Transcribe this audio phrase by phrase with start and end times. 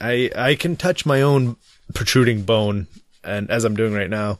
[0.00, 1.56] I I can touch my own
[1.94, 2.86] protruding bone,
[3.22, 4.38] and as I'm doing right now.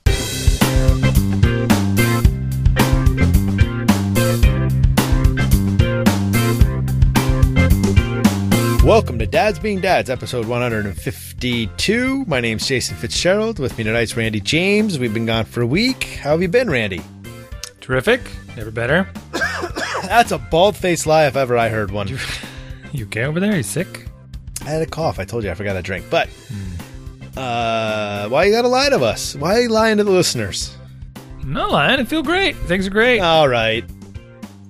[8.82, 12.24] Welcome to Dads Being Dads, episode 152.
[12.26, 13.58] My name's Jason Fitzgerald.
[13.58, 14.98] With me tonight's Randy James.
[14.98, 16.04] We've been gone for a week.
[16.22, 17.02] How have you been, Randy?
[17.82, 18.22] Terrific.
[18.56, 19.08] Never better.
[20.02, 22.08] That's a bald faced lie if ever I heard one.
[22.92, 23.56] You okay over there?
[23.56, 24.09] You sick?
[24.70, 25.18] I had a cough.
[25.18, 26.04] I told you I forgot a drink.
[26.10, 26.28] But
[27.36, 29.34] uh, why you gotta lie to us?
[29.34, 30.76] Why are you lying to the listeners?
[31.42, 31.98] I'm not lying.
[31.98, 32.54] I feel great.
[32.56, 33.18] Things are great.
[33.20, 33.84] All right,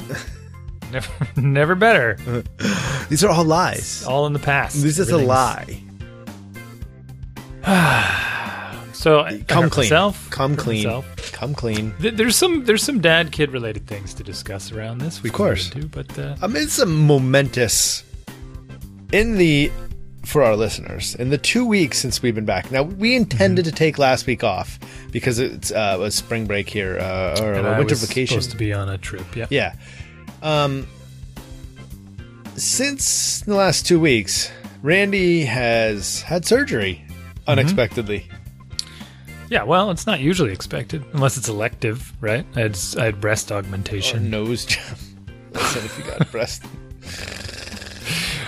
[0.93, 2.17] Never, never better.
[3.11, 4.05] these are all lies.
[4.07, 4.83] All in the past.
[4.83, 5.83] This is a lie.
[8.93, 9.85] So I Come hurt clean.
[9.87, 10.85] Myself, Come hurt clean.
[10.85, 11.33] myself.
[11.33, 11.95] Come clean.
[12.03, 15.23] Th- There's some there's some dad kid related things to discuss around this.
[15.23, 15.73] We Of course.
[15.75, 18.05] into, but uh, Amid some momentous
[19.13, 19.73] in the
[20.25, 22.71] for our listeners in the two weeks since we've been back.
[22.71, 23.71] Now we intended Mm-hmm.
[23.71, 24.79] to take last week off
[25.13, 28.35] because it's uh, was spring break here uh, or and a I winter vacation.
[28.41, 29.35] supposed to be on a trip.
[29.35, 29.47] Yeah.
[29.51, 29.75] Yeah.
[30.43, 30.87] Um,
[32.57, 34.51] since the last two weeks,
[34.83, 37.51] Randy has had surgery Mm-hmm.
[37.59, 38.27] unexpectedly.
[39.49, 39.65] Yeah.
[39.65, 42.47] Well, it's not usually expected unless it's elective, right?
[42.55, 44.31] I had I had breast Or augmentation.
[44.31, 44.99] nose job.
[45.55, 46.63] I said if you got a breast.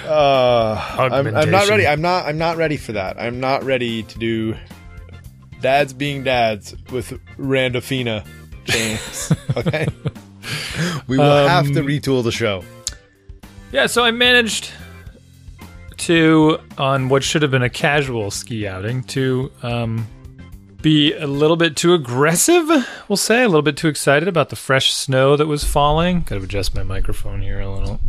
[0.05, 1.87] Uh, I'm, I'm not ready.
[1.87, 2.27] I'm not.
[2.27, 3.21] I'm not ready for that.
[3.21, 4.57] I'm not ready to do
[5.61, 8.25] dads being dads with Randolphina
[8.65, 9.33] James.
[9.57, 9.87] okay,
[11.07, 12.65] we will Um, have to retool the show.
[13.71, 14.71] Yeah, so I managed
[15.99, 20.07] to, on what should have been a casual ski outing, to um,
[20.83, 22.69] be a little bit too aggressive,
[23.09, 26.21] we'll say, a little bit too excited about the fresh snow that was falling.
[26.23, 28.01] Got to adjust my microphone here a little.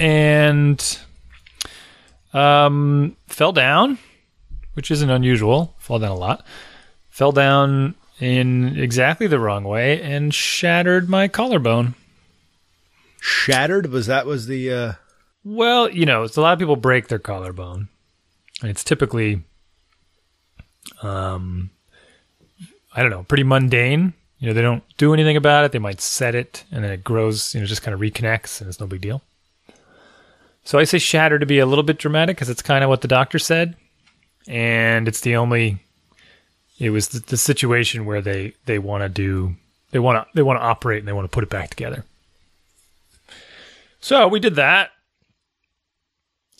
[0.00, 0.98] And
[2.32, 3.98] um, fell down,
[4.74, 5.74] which isn't unusual.
[5.78, 6.44] Fall down a lot.
[7.10, 11.94] Fell down in exactly the wrong way and shattered my collarbone.
[13.20, 14.92] Shattered was that was the uh,
[15.44, 17.88] Well, you know, it's a lot of people break their collarbone.
[18.62, 19.42] And it's typically
[21.02, 21.70] um
[22.94, 24.14] I don't know, pretty mundane.
[24.38, 25.72] You know, they don't do anything about it.
[25.72, 28.68] They might set it and then it grows, you know, just kind of reconnects and
[28.68, 29.22] it's no big deal.
[30.70, 33.00] So I say shatter to be a little bit dramatic because it's kind of what
[33.00, 33.74] the doctor said.
[34.46, 35.80] And it's the only
[36.78, 39.56] it was the, the situation where they they want to do
[39.90, 42.04] they want to they want to operate and they want to put it back together.
[44.00, 44.90] So we did that.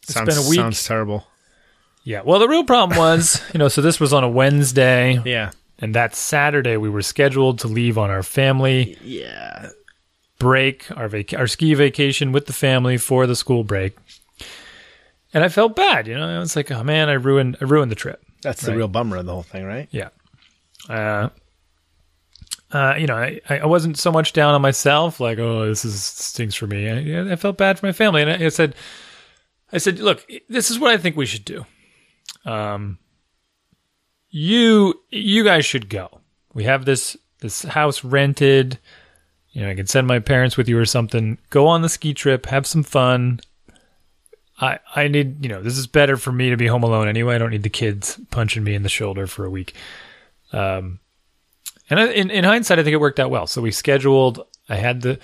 [0.03, 0.59] It's sounds, been a week.
[0.59, 1.29] Sounds terrible.
[2.03, 2.23] Yeah.
[2.25, 5.53] Well, the real problem was, you know, so this was on a Wednesday, Yeah.
[5.79, 9.71] and that Saturday we were scheduled to leave on our family Yeah.
[10.41, 13.97] Break, our vac- our ski vacation with the family for the school break.
[15.33, 16.27] And I felt bad, you know.
[16.29, 19.19] I was like, "Oh man, I ruined I ruined the trip." That's the real bummer
[19.19, 19.87] of the whole thing, right?
[19.93, 20.09] Yeah.
[20.89, 21.29] Uh,
[22.73, 26.03] uh, you know, I, I wasn't so much down on myself, like, oh, this is
[26.03, 26.89] stinks for me.
[26.89, 28.75] I, I felt bad for my family, and I, I said,
[29.73, 31.67] I said, look, this is what I think we should do.
[32.45, 32.99] Um,
[34.31, 36.21] you, you guys should go.
[36.55, 38.79] We have this this house rented.
[39.53, 41.39] You know, I can send my parents with you or something.
[41.51, 43.41] Go on the ski trip, have some fun.
[44.61, 47.35] I I need you know this is better for me to be home alone anyway.
[47.35, 49.75] I don't need the kids punching me in the shoulder for a week.
[50.53, 51.01] Um,
[51.89, 53.47] and I, in in hindsight, I think it worked out well.
[53.47, 54.47] So we scheduled.
[54.69, 55.19] I had the.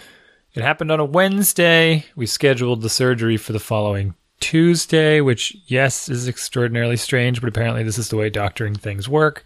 [0.55, 2.07] It happened on a Wednesday.
[2.17, 7.83] We scheduled the surgery for the following Tuesday, which yes is extraordinarily strange, but apparently
[7.83, 9.45] this is the way doctoring things work.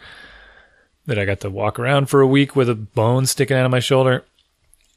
[1.06, 3.72] That I got to walk around for a week with a bone sticking out of
[3.72, 4.24] my shoulder,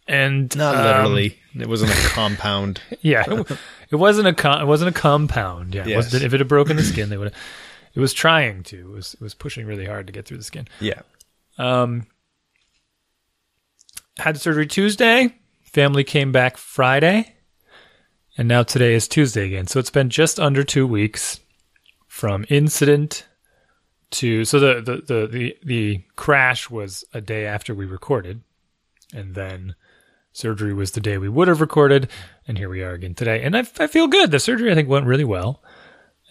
[0.08, 1.38] and Not um, literally.
[1.59, 2.81] it wasn't a compound.
[3.02, 3.58] yeah, it,
[3.91, 5.74] it wasn't a com- it wasn't a compound.
[5.75, 5.96] Yeah, Yes.
[6.06, 7.31] wasn't- if it had broken the skin, they would.
[7.34, 7.41] have
[7.96, 8.78] It was trying to.
[8.78, 10.68] It was it was pushing really hard to get through the skin.
[10.80, 11.02] Yeah.
[11.58, 12.08] Um,
[14.18, 15.36] had surgery Tuesday.
[15.63, 17.34] Family came back Friday,
[18.38, 19.66] and now today is Tuesday again.
[19.68, 21.40] So it's been just under two weeks
[22.08, 23.25] from incident
[24.12, 24.45] to.
[24.45, 28.42] So the the the the, the crash was a day after we recorded,
[29.16, 29.74] and then
[30.33, 32.09] surgery was the day we would have recorded,
[32.47, 33.44] and here we are again today.
[33.44, 34.31] And I, I feel good.
[34.31, 35.63] The surgery I think went really well.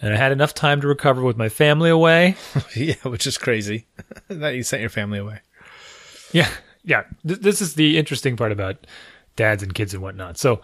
[0.01, 2.35] And I had enough time to recover with my family away.
[2.75, 3.87] yeah, which is crazy
[4.27, 5.39] that you sent your family away.
[6.33, 6.49] Yeah,
[6.83, 7.03] yeah.
[7.25, 8.85] Th- this is the interesting part about
[9.37, 10.37] dads and kids and whatnot.
[10.37, 10.61] So,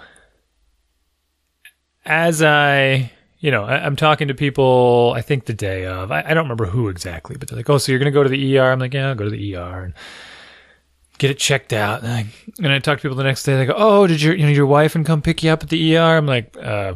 [2.06, 6.24] as I, you know, I, I'm talking to people, I think the day of, I,
[6.25, 8.30] I don't remember who exactly, but they're like, "Oh, so you're going to go to
[8.30, 9.94] the ER?" I'm like, "Yeah, I'll go to the ER and
[11.19, 12.25] get it checked out." And I,
[12.57, 13.56] and I talk to people the next day.
[13.56, 15.69] They go, "Oh, did your, you know, your wife and come pick you up at
[15.69, 16.95] the ER?" I'm like, "Uh,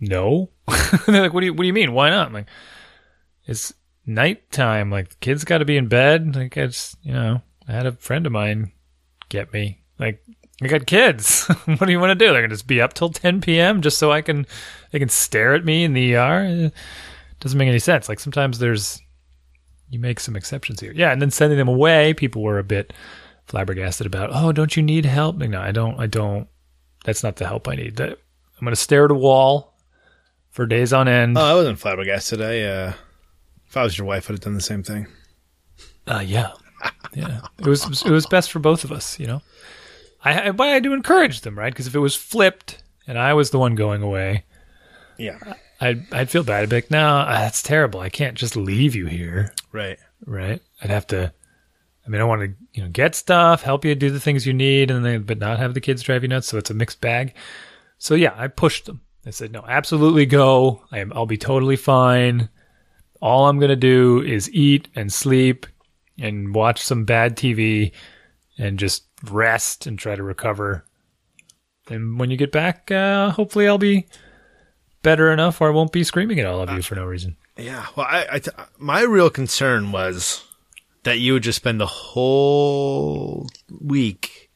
[0.00, 0.50] no."
[1.06, 1.92] they're like, what do you what do you mean?
[1.92, 2.28] Why not?
[2.28, 2.48] I'm like,
[3.44, 3.72] it's
[4.06, 4.90] nighttime.
[4.90, 6.34] Like the kids got to be in bed.
[6.36, 8.72] Like it's you know, I had a friend of mine
[9.28, 9.82] get me.
[9.98, 10.22] Like
[10.62, 11.46] I got kids.
[11.64, 12.32] what do you want to do?
[12.32, 13.80] They're gonna just be up till 10 p.m.
[13.82, 14.46] just so I can
[14.90, 16.44] they can stare at me in the ER.
[16.44, 16.74] It
[17.40, 18.08] doesn't make any sense.
[18.08, 19.00] Like sometimes there's
[19.90, 20.92] you make some exceptions here.
[20.94, 22.92] Yeah, and then sending them away, people were a bit
[23.46, 24.30] flabbergasted about.
[24.32, 25.36] Oh, don't you need help?
[25.36, 25.98] No, I don't.
[26.00, 26.48] I don't.
[27.04, 28.00] That's not the help I need.
[28.00, 28.16] I'm
[28.62, 29.74] gonna stare at a wall
[30.50, 31.36] for days on end.
[31.36, 32.40] Oh, I wasn't flabbergasted.
[32.40, 32.92] I, uh,
[33.66, 35.06] if I was your wife, I'd have done the same thing.
[36.06, 36.52] Uh, yeah,
[37.14, 37.40] yeah.
[37.58, 39.42] It was it was best for both of us, you know.
[40.24, 41.72] I, I but I do encourage them, right?
[41.72, 44.44] Because if it was flipped and I was the one going away,
[45.18, 45.38] Yeah.
[45.80, 46.62] I'd I'd feel bad.
[46.62, 48.00] I'd be like, no, ah, that's terrible.
[48.00, 49.98] I can't just leave you here, Right.
[50.26, 50.60] right?
[50.82, 51.32] I'd have to.
[52.06, 54.52] I mean, I want to you know get stuff, help you do the things you
[54.52, 56.48] need, and then but not have the kids drive you nuts.
[56.48, 57.34] So it's a mixed bag.
[57.98, 59.00] So yeah, I pushed them.
[59.26, 60.82] I said, no, absolutely go.
[60.90, 61.12] I am.
[61.14, 62.48] I'll be totally fine.
[63.20, 65.66] All I'm gonna do is eat and sleep
[66.18, 67.92] and watch some bad TV
[68.58, 70.84] and just rest and try to recover.
[71.88, 74.06] And when you get back, uh, hopefully I'll be
[75.02, 77.36] better enough, or I won't be screaming at all of you for no reason.
[77.56, 77.86] Yeah.
[77.96, 80.44] Well, I, I t- my real concern was
[81.02, 83.48] that you would just spend the whole
[83.80, 84.50] week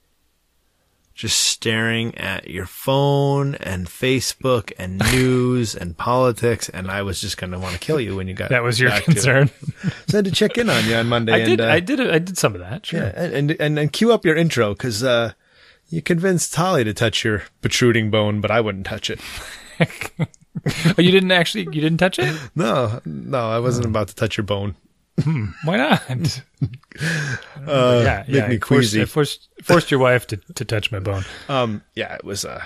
[1.15, 7.37] just staring at your phone and Facebook and news and politics, and I was just
[7.37, 9.51] going to want to kill you when you got That was your concern.
[10.09, 11.33] So I had to check in on you on Monday.
[11.35, 11.61] I and, did.
[11.61, 12.01] uh, I did.
[12.01, 12.87] I did some of that.
[12.87, 13.01] Sure.
[13.01, 15.33] Yeah, and and and cue up your intro because uh,
[15.89, 19.21] you convinced Holly to touch your protruding bone, but I wouldn't touch it.
[20.99, 21.65] oh, you didn't actually.
[21.65, 22.35] You didn't touch it.
[22.55, 24.77] No, no, I wasn't about to touch your bone.
[25.65, 26.03] Why not?
[27.67, 28.49] Uh, yeah, make yeah.
[28.49, 28.97] me I forced.
[28.97, 31.25] I forced, forced your wife to, to touch my bone.
[31.49, 32.45] Um, yeah, it was.
[32.45, 32.63] Uh,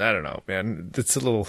[0.00, 0.90] I don't know, man.
[0.96, 1.48] It's a little.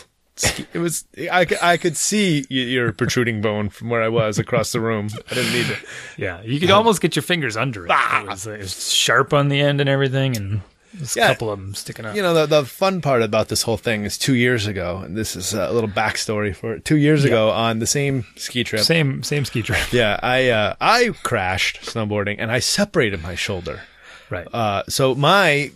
[0.73, 1.05] It was.
[1.31, 5.09] I, I could see your protruding bone from where I was across the room.
[5.31, 5.77] I didn't need to.
[6.17, 7.91] Yeah, you could almost get your fingers under it.
[7.91, 10.61] It was, it was sharp on the end and everything, and
[10.93, 11.25] there's Yeah.
[11.25, 12.15] a couple of them sticking out.
[12.15, 15.17] You know, the the fun part about this whole thing is two years ago, and
[15.17, 16.85] this is a little backstory for it.
[16.85, 18.81] Two years ago on the same ski trip.
[18.81, 19.79] Same same ski trip.
[19.91, 23.81] Yeah, I uh, I crashed snowboarding and I separated my shoulder.
[24.29, 24.47] Right.
[24.53, 25.71] Uh, so my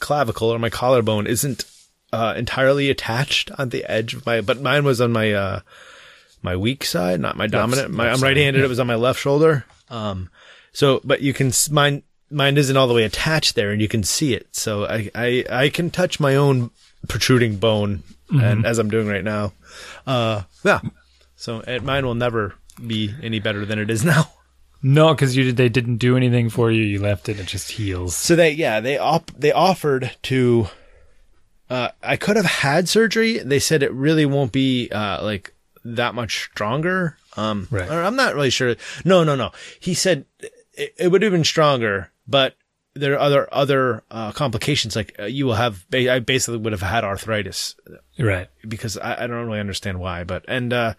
[0.00, 1.64] clavicle or my collarbone isn't
[2.12, 5.60] uh, entirely attached on the edge of my, but mine was on my uh,
[6.42, 7.90] my weak side, not my dominant.
[7.90, 8.62] My, left I'm right-handed.
[8.62, 9.64] It was on my left shoulder.
[9.90, 10.30] Um,
[10.72, 14.02] so, but you can mine mine isn't all the way attached there, and you can
[14.02, 14.48] see it.
[14.54, 16.70] So I I, I can touch my own
[17.08, 19.52] protruding bone, and as I'm doing right now,
[20.06, 20.80] uh, yeah.
[21.36, 22.54] So it, mine will never
[22.84, 24.30] be any better than it is now.
[24.82, 25.56] no, because you did.
[25.56, 26.82] They didn't do anything for you.
[26.82, 27.38] You left it.
[27.40, 28.14] It just heals.
[28.16, 30.68] So they yeah they op- they offered to.
[31.70, 33.38] Uh, I could have had surgery.
[33.38, 35.52] They said it really won't be uh, like
[35.84, 37.16] that much stronger.
[37.36, 37.88] Um, Right.
[37.90, 38.74] I'm not really sure.
[39.04, 39.52] No, no, no.
[39.78, 40.24] He said
[40.74, 42.54] it, it would have been stronger, but
[42.94, 44.94] there are other other uh, complications.
[44.96, 45.88] Like uh, you will have.
[45.90, 47.74] Ba- I basically would have had arthritis
[48.18, 48.48] Right.
[48.66, 50.24] because I, I don't really understand why.
[50.24, 50.94] But and uh,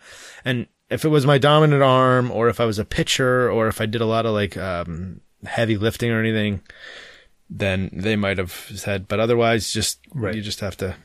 [0.46, 3.80] and if it was my dominant arm, or if I was a pitcher, or if
[3.82, 6.62] I did a lot of like um, heavy lifting or anything,
[7.50, 9.08] then they might have said.
[9.08, 10.36] But otherwise, just Right.
[10.36, 10.96] you just have to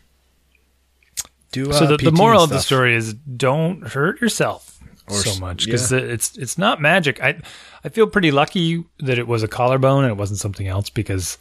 [1.52, 1.72] do.
[1.72, 4.73] so uh, the, the moral of the story is don't hurt yourself
[5.08, 7.22] so much because it's it's not magic.
[7.22, 7.40] I
[7.84, 11.38] I feel pretty lucky that it was a collarbone and it wasn't something else because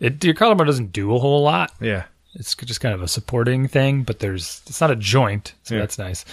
[0.00, 1.72] it your collarbone doesn't do a whole lot.
[1.80, 2.04] Yeah.
[2.34, 5.80] It's just kind of a supporting thing, but there's it's not a joint, so Yeah.
[5.80, 6.24] that's nice.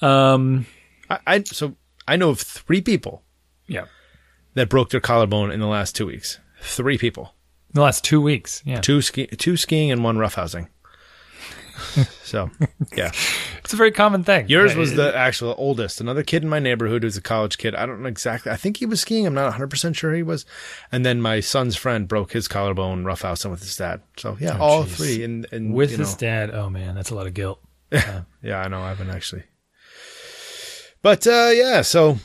[0.00, 0.66] Um,
[1.08, 1.74] I, I so
[2.08, 3.22] I know of three people
[3.68, 3.86] yeah,
[4.54, 6.38] that broke their collarbone in the last two weeks.
[6.62, 7.34] Three people.
[7.70, 10.68] In the last two weeks, yeah, Two ski, two skiing and one roughhousing.
[12.22, 12.50] so
[12.96, 13.10] yeah.
[13.62, 14.48] it's a very common thing.
[14.48, 16.00] Yours Yeah, was the actual oldest.
[16.00, 17.74] Another kid in my neighborhood who's a college kid.
[17.74, 18.50] I don't know exactly.
[18.52, 19.26] I think he was skiing.
[19.26, 20.46] I'm not 100% sure he was.
[20.90, 24.02] And then my son's friend broke his collarbone roughhousing with his dad.
[24.16, 24.96] So yeah, Oh, all jeez.
[24.96, 25.24] three.
[25.24, 26.50] And, and with you his dad.
[26.50, 27.60] Oh man, that's a lot of guilt.
[28.42, 28.80] Yeah, I know.
[28.80, 29.42] I haven't actually.
[31.02, 32.18] But uh, yeah, so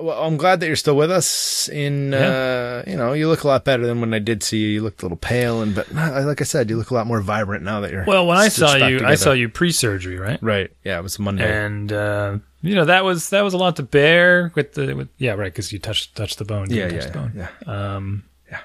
[0.00, 1.68] well, I'm glad that you're still with us.
[1.68, 4.68] In uh, you know, you look a lot better than when I did see you.
[4.68, 7.20] You looked a little pale, and but like I said, you look a lot more
[7.20, 8.04] vibrant now that you're.
[8.04, 10.42] Well, when I saw you, I saw you pre-surgery, right?
[10.42, 10.70] Right.
[10.84, 11.44] Yeah, it was Monday.
[11.64, 15.08] And uh, you know that was that was a lot to bear with the with
[15.18, 16.66] yeah right because you touched touched the bone.
[16.70, 17.32] Yeah, yeah, the bone.
[17.36, 17.48] yeah.
[17.66, 18.58] Um, Yeah.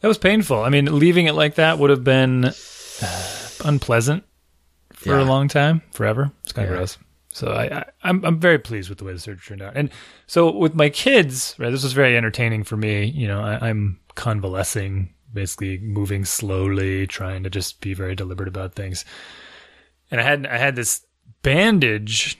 [0.00, 0.62] that was painful.
[0.62, 2.52] I mean, leaving it like that would have been uh,
[3.64, 4.24] unpleasant
[4.92, 5.22] for Yeah.
[5.22, 6.30] a long time, forever.
[6.44, 6.78] It's kind of Yeah.
[6.78, 6.98] gross.
[7.34, 9.76] So I, I I'm I'm very pleased with the way the surgery turned out.
[9.76, 9.90] And
[10.28, 13.06] so with my kids, right, this was very entertaining for me.
[13.06, 18.74] You know, I, I'm convalescing, basically moving slowly, trying to just be very deliberate about
[18.74, 19.04] things.
[20.10, 21.04] and I had I had this
[21.42, 22.38] bandage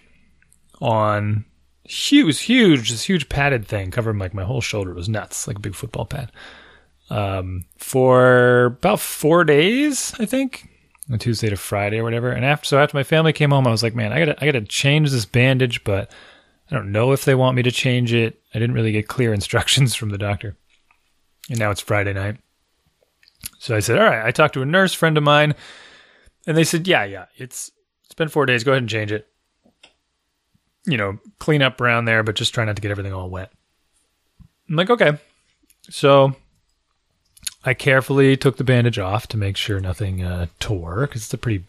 [0.80, 1.44] on
[1.84, 4.92] huge, huge, this huge padded thing covering like my whole shoulder.
[4.92, 6.30] It was nuts, like a big football pad.
[7.10, 10.70] Um, for about four days, I think,
[11.18, 12.30] Tuesday to Friday or whatever.
[12.30, 14.46] And after, so after my family came home, I was like, man, I gotta, I
[14.46, 16.10] gotta change this bandage, but
[16.70, 18.40] I don't know if they want me to change it.
[18.54, 20.56] I didn't really get clear instructions from the doctor.
[21.50, 22.38] And now it's Friday night.
[23.58, 24.24] So I said, all right.
[24.24, 25.54] I talked to a nurse friend of mine,
[26.46, 27.70] and they said, yeah, yeah, it's
[28.04, 28.64] it's been four days.
[28.64, 29.28] Go ahead and change it.
[30.86, 33.52] You know, clean up around there, but just try not to get everything all wet.
[34.68, 35.18] I'm like, okay.
[35.90, 36.34] So
[37.64, 41.38] I carefully took the bandage off to make sure nothing uh, tore because it's a
[41.38, 41.64] pretty,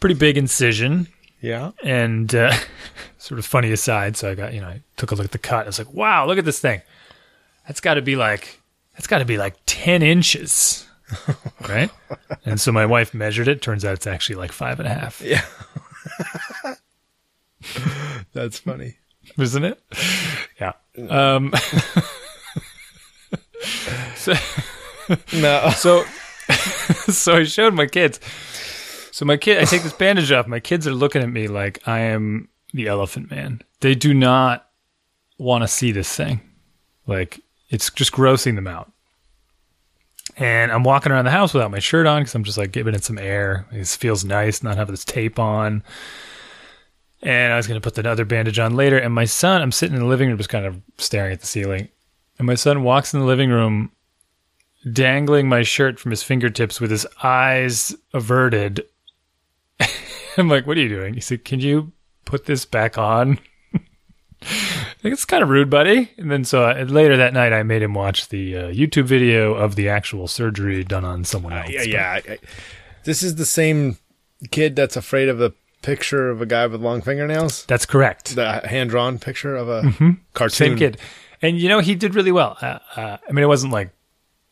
[0.00, 1.08] pretty big incision.
[1.40, 1.72] Yeah.
[1.82, 2.54] And uh,
[3.18, 5.38] sort of funny aside, so I got you know I took a look at the
[5.38, 5.64] cut.
[5.64, 6.80] I was like, wow, look at this thing.
[7.66, 8.60] That's got to be like
[8.94, 10.86] that's got to be like ten inches,
[11.68, 11.90] right?
[12.44, 13.60] and so my wife measured it.
[13.62, 15.44] Turns out it's actually like five and a half, Yeah.
[18.32, 18.96] That's funny.
[19.38, 19.80] isn't it?
[20.60, 20.72] Yeah.
[21.08, 21.52] Um,
[24.16, 24.34] so,
[25.32, 25.70] No.
[25.76, 26.04] so
[27.08, 28.20] so I showed my kids.
[29.10, 30.46] So my kid, I take this bandage off.
[30.46, 33.62] My kids are looking at me like I am the Elephant Man.
[33.80, 34.68] They do not
[35.38, 36.40] want to see this thing.
[37.06, 38.90] Like it's just grossing them out.
[40.36, 42.94] And I'm walking around the house without my shirt on because I'm just like giving
[42.94, 43.66] it some air.
[43.70, 45.84] It feels nice not having this tape on.
[47.22, 48.98] And I was going to put the other bandage on later.
[48.98, 51.46] And my son, I'm sitting in the living room just kind of staring at the
[51.46, 51.88] ceiling.
[52.38, 53.92] And my son walks in the living room
[54.90, 58.84] dangling my shirt from his fingertips with his eyes averted.
[60.36, 61.14] I'm like, what are you doing?
[61.14, 61.92] He said, can you
[62.24, 63.38] put this back on?
[64.40, 66.10] Think it's kind of rude, buddy.
[66.18, 69.54] And then so uh, later that night, I made him watch the uh, YouTube video
[69.54, 71.70] of the actual surgery done on someone else.
[71.70, 72.10] yeah, yeah.
[72.10, 72.38] I, I,
[73.04, 73.98] this is the same
[74.50, 77.64] kid that's afraid of the picture of a guy with long fingernails.
[77.66, 78.34] That's correct.
[78.34, 79.82] The hand drawn picture of a
[80.34, 80.50] cartoon.
[80.50, 80.98] Same kid.
[81.42, 82.56] And you know, he did really well.
[82.60, 83.90] Uh, uh, I mean, it wasn't like,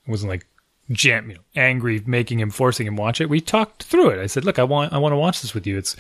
[0.07, 0.47] it wasn't like
[0.91, 3.29] jam, you know, angry, making him, forcing him watch it.
[3.29, 4.19] We talked through it.
[4.21, 5.79] I said, look, I want, I want to watch this with you.
[5.79, 5.97] It's,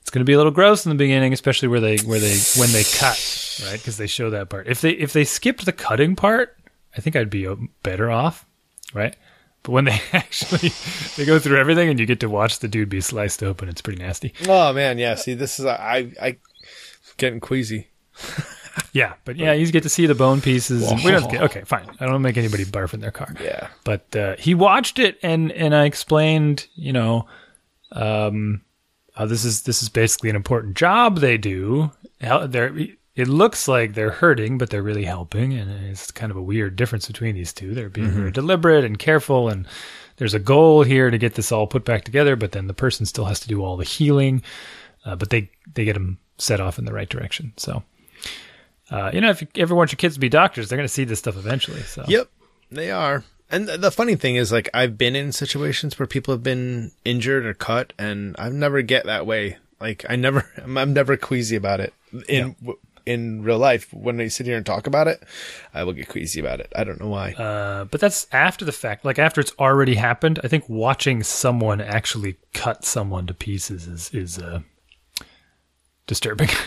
[0.00, 2.36] it's going to be a little gross in the beginning, especially where they, where they,
[2.58, 3.78] when they cut, right?
[3.78, 4.66] Because they show that part.
[4.66, 6.56] If they, if they skipped the cutting part,
[6.96, 8.46] I think I'd be uh, better off,
[8.92, 9.16] right?
[9.64, 10.70] But when they actually
[11.16, 13.80] they go through everything and you get to watch the dude be sliced open, it's
[13.80, 14.32] pretty nasty.
[14.46, 15.16] Oh man, yeah.
[15.16, 16.36] See, this is I I
[17.16, 17.88] getting queasy.
[18.92, 20.90] Yeah, but yeah, you get to see the bone pieces.
[20.90, 21.86] and we don't get, okay, fine.
[22.00, 23.34] I don't make anybody barf in their car.
[23.40, 23.68] Yeah.
[23.84, 27.26] But uh, he watched it and and I explained, you know,
[27.92, 28.62] um,
[29.14, 31.92] how this is this is basically an important job they do.
[32.20, 32.74] They're
[33.16, 36.74] it looks like they're hurting, but they're really helping, and it's kind of a weird
[36.74, 37.72] difference between these two.
[37.72, 39.66] They're being very deliberate and careful, and
[40.16, 42.34] there's a goal here to get this all put back together.
[42.34, 44.42] But then the person still has to do all the healing,
[45.04, 47.52] uh, but they they get them set off in the right direction.
[47.56, 47.84] So,
[48.90, 50.92] uh, you know, if you ever want your kids to be doctors, they're going to
[50.92, 51.80] see this stuff eventually.
[51.82, 52.28] So, Yep,
[52.70, 53.24] they are.
[53.50, 56.92] And th- the funny thing is, like, I've been in situations where people have been
[57.04, 59.58] injured or cut, and I've never get that way.
[59.80, 61.94] Like, I never, I'm, I'm never queasy about it
[62.28, 63.92] in w in real life.
[63.92, 65.22] When I sit here and talk about it,
[65.74, 66.72] I will get queasy about it.
[66.74, 67.32] I don't know why.
[67.32, 69.04] Uh, but that's after the fact.
[69.04, 70.40] Like after it's already happened.
[70.42, 74.60] I think watching someone actually cut someone to pieces is is uh,
[76.06, 76.48] disturbing.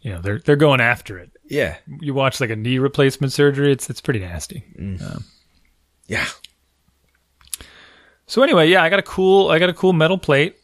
[0.00, 1.30] you know, they're they're going after it.
[1.44, 3.72] yeah, You watch like a knee replacement surgery.
[3.72, 4.64] It's it's pretty nasty.
[4.78, 5.02] Mm.
[5.02, 5.24] Um,
[6.06, 6.26] yeah.
[8.26, 10.56] So anyway, yeah, I got a cool I got a cool metal plate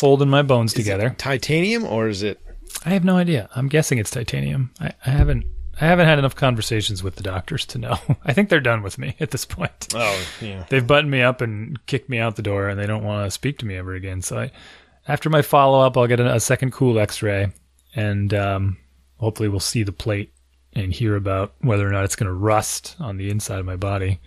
[0.00, 1.14] holding my bones together.
[1.18, 2.40] Titanium or is it?
[2.84, 3.48] I have no idea.
[3.56, 4.70] I'm guessing it's titanium.
[4.80, 5.44] I, I haven't
[5.80, 7.98] I haven't had enough conversations with the doctors to know.
[8.24, 9.88] I think they're done with me at this point.
[9.94, 10.64] Oh, yeah.
[10.70, 13.30] they've buttoned me up and kicked me out the door and they don't want to
[13.30, 14.50] speak to me ever again so I,
[15.08, 17.52] after my follow-up i'll get a, a second cool x-ray
[17.96, 18.76] and um,
[19.18, 20.32] hopefully we'll see the plate
[20.74, 23.76] and hear about whether or not it's going to rust on the inside of my
[23.76, 24.20] body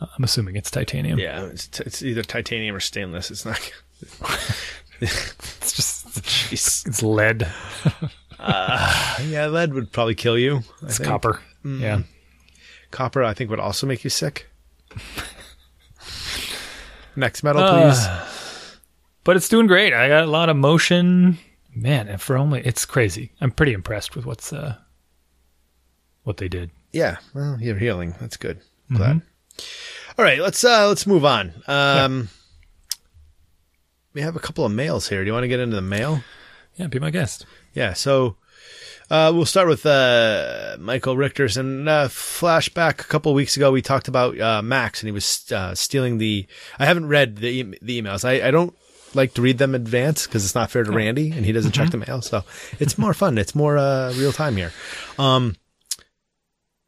[0.00, 3.30] Uh, i'm assuming it's titanium Yeah, it's, t- it's either titanium or stainless.
[3.30, 3.60] It's not.
[5.00, 6.86] it's just Jeez.
[6.86, 7.46] it's lead
[8.40, 10.62] Yeah, lead would probably kill you.
[10.82, 11.08] I it's think.
[11.08, 12.02] copper yeah
[12.90, 14.48] Copper, I think, would also make you sick.
[17.16, 18.06] Next metal, Uh, please.
[19.24, 21.38] but it's doing great i got a lot of motion
[21.74, 24.74] man and for only it's crazy i'm pretty impressed with what's uh
[26.24, 28.14] what they did Yeah, well, you're healing.
[28.20, 28.60] That's good.
[28.90, 29.22] I'm Glad.
[30.18, 31.52] All right, let's uh let's move on.
[31.66, 32.28] Um
[34.12, 35.22] we have a couple of mails here.
[35.22, 36.22] Do you want to get into the mail?
[36.76, 38.36] yeah be my guest Yeah, so
[39.10, 43.00] Uh, we'll start with uh, Michael Richter's and uh, flashback.
[43.00, 46.46] A couple weeks ago, we talked about uh, Max, and he was uh, stealing the.
[46.78, 48.24] I haven't read the e- the emails.
[48.24, 48.72] I, I don't
[49.14, 51.72] like to read them in advance because it's not fair to Randy, and he doesn't
[51.72, 52.22] check the mail.
[52.22, 52.44] So
[52.78, 53.38] it's more fun.
[53.38, 54.72] It's more uh, real time here.
[55.18, 55.56] Um,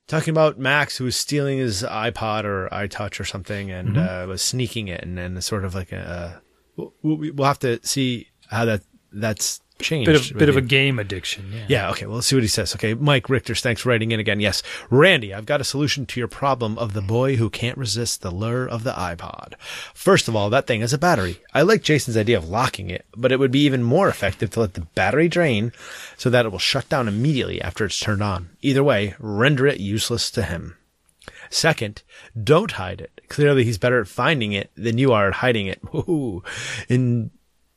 [0.08, 4.42] talking about Max, who was stealing his iPod or iTouch or something, and uh, was
[4.42, 6.42] sneaking it, and then sort of like a.
[6.76, 10.06] we'll, we'll we'll have to see how that that's changed.
[10.06, 11.52] Bit of bit of a game addiction.
[11.52, 11.66] Yeah.
[11.68, 12.74] Yeah, okay, well, let's see what he says.
[12.74, 14.40] Okay, Mike Richter's, thanks for writing in again.
[14.40, 18.22] Yes, Randy, I've got a solution to your problem of the boy who can't resist
[18.22, 19.54] the lure of the iPod.
[19.94, 21.40] First of all, that thing has a battery.
[21.52, 24.60] I like Jason's idea of locking it, but it would be even more effective to
[24.60, 25.72] let the battery drain
[26.16, 28.50] so that it will shut down immediately after it's turned on.
[28.62, 30.76] Either way, render it useless to him.
[31.50, 32.02] Second,
[32.42, 33.20] don't hide it.
[33.28, 35.82] Clearly, he's better at finding it than you are at hiding it.
[35.86, 36.42] Woohoo.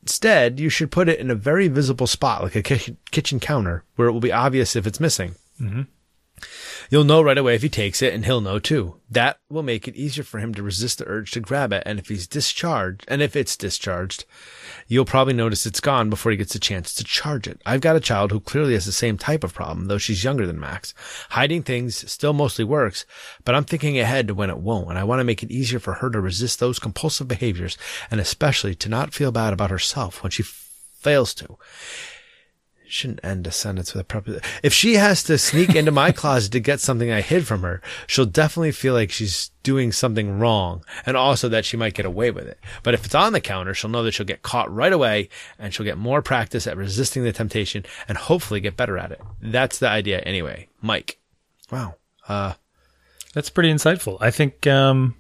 [0.06, 4.08] Instead, you should put it in a very visible spot, like a kitchen, counter, where
[4.08, 5.34] it will be obvious if it's missing.
[5.60, 5.82] Mm-hmm.
[6.90, 9.00] You'll know right away if he takes it, and he'll know too.
[9.10, 11.84] That will make it easier for him to resist the urge to grab it.
[11.86, 14.26] And if he's discharged, and if it's discharged,
[14.88, 17.62] you'll probably notice it's gone before he gets a chance to charge it.
[17.66, 20.46] I've got a child who clearly has the same type of problem, though she's younger
[20.46, 20.94] than Max.
[21.32, 23.06] Hiding things still mostly works,
[23.44, 25.80] but I'm thinking ahead to when it won't, and I want to make it easier
[25.80, 27.78] for her to resist those compulsive behaviors,
[28.12, 31.58] and especially to not feel bad about herself when she fails to
[32.90, 34.44] shouldn't end a sentence with a preposition.
[34.64, 37.82] If she has to sneak into my closet to get something I hid from her,
[38.08, 42.32] she'll definitely feel like she's doing something wrong and also that she might get away
[42.32, 42.60] with it.
[42.84, 45.74] But if it's on the counter, she'll know that she'll get caught right away and
[45.74, 49.22] she'll get more practice at resisting the temptation and hopefully get better at it.
[49.42, 50.68] That's the idea anyway.
[50.82, 51.18] Mike.
[51.72, 51.96] Wow.
[52.28, 52.54] Uh,
[53.34, 54.18] That's pretty insightful.
[54.22, 55.16] I think um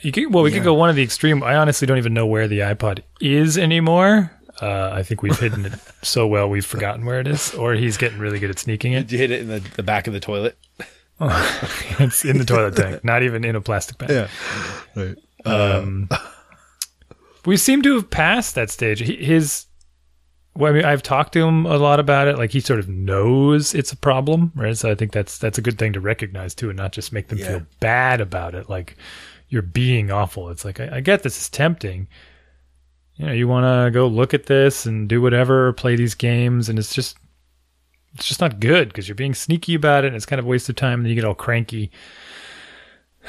[0.00, 1.42] you could well we could go one of the extreme.
[1.42, 4.30] I honestly don't even know where the iPod is anymore.
[4.62, 7.96] Uh, I think we've hidden it so well we've forgotten where it is, or he's
[7.96, 9.02] getting really good at sneaking it.
[9.08, 10.56] did you hit it in the, the back of the toilet?
[11.20, 14.28] it's in the toilet tank, not even in a plastic bag.
[14.94, 15.16] Right.
[15.44, 16.08] Um,
[17.44, 19.00] we seem to have passed that stage.
[19.00, 19.66] He, his,
[20.54, 22.36] well, I mean, I've talked to him a lot about it.
[22.38, 24.76] Like he sort of knows it's a problem, right?
[24.76, 27.28] So I think that's that's a good thing to recognize too, and not just make
[27.28, 27.46] them Yeah.
[27.48, 28.68] feel bad about it.
[28.68, 28.96] Like
[29.48, 30.50] you're being awful.
[30.50, 32.08] It's like I, I get this is tempting.
[33.16, 36.68] You know, you want to go look at this and do whatever, play these games,
[36.68, 37.16] and it's just
[38.16, 40.08] it's just not good because you're being sneaky about it.
[40.08, 41.00] and It's kind of a waste of time.
[41.00, 41.90] And you get all cranky.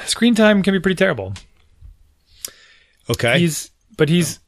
[0.05, 1.33] Screen time can be pretty terrible.
[3.09, 3.39] Okay.
[3.39, 4.39] He's, but he's,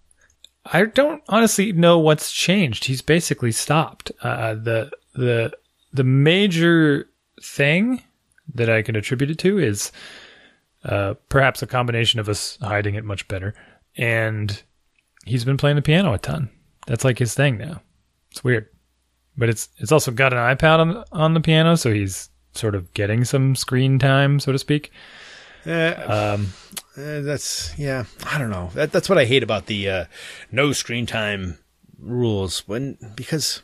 [0.65, 2.85] I don't honestly know what's changed.
[2.85, 4.11] He's basically stopped.
[4.21, 5.51] Uh, the, the,
[5.91, 7.09] the major
[7.41, 8.03] thing
[8.53, 9.91] that I can attribute it to is,
[10.85, 13.53] uh, perhaps a combination of us hiding it much better.
[13.97, 14.63] And
[15.25, 16.49] he's been playing the piano a ton.
[16.87, 17.81] That's like his thing now.
[18.31, 18.67] It's weird,
[19.37, 21.75] but it's, it's also got an iPad on, on the piano.
[21.75, 24.91] So he's sort of getting some screen time, so to speak.
[25.65, 26.53] Uh, Um,
[26.97, 28.03] Uh, that's yeah.
[28.25, 28.71] I don't know.
[28.73, 30.05] That, that's what I hate about the uh,
[30.51, 31.59] no screen time
[31.97, 32.67] rules.
[32.67, 33.61] When because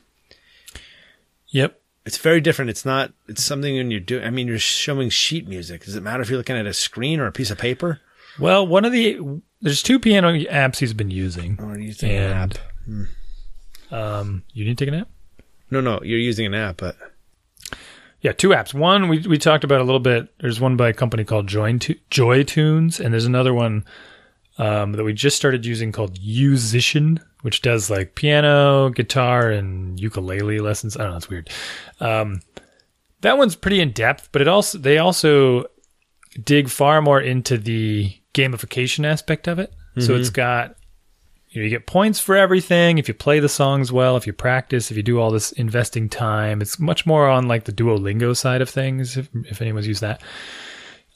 [1.47, 1.81] yep.
[2.05, 2.69] it's very different.
[2.69, 3.11] It's not.
[3.27, 4.23] It's something when you're doing.
[4.23, 5.83] I mean, you're showing sheet music.
[5.83, 7.99] Does it matter if you're looking at a screen or a piece of paper?
[8.39, 9.19] Well, one of the
[9.61, 11.57] there's two piano apps he's been using.
[11.59, 12.53] You using an app?
[12.85, 13.07] And
[13.91, 15.09] um, you need to take a nap.
[15.71, 16.95] No, no, you're using an app, but
[18.21, 18.73] Yeah, two apps.
[18.73, 20.33] One we we talked about a little bit.
[20.39, 21.77] There's one by a company called Joy,
[22.09, 23.85] Joy Tunes, and there's another one
[24.57, 30.59] um, that we just started using called Yousician, which does like piano, guitar, and ukulele
[30.59, 30.95] lessons.
[30.97, 31.49] I don't know, it's weird.
[31.99, 32.41] Um,
[33.21, 35.65] that one's pretty in depth, but it also they also
[36.43, 39.73] dig far more into the gamification aspect of it.
[39.97, 40.75] So it's got
[41.55, 44.33] you know, you get points for everything if you play the songs well, if you
[44.33, 46.61] practice, if you do all this investing time.
[46.61, 50.21] It's much more on like the Duolingo side of things, if, if anyone's used that.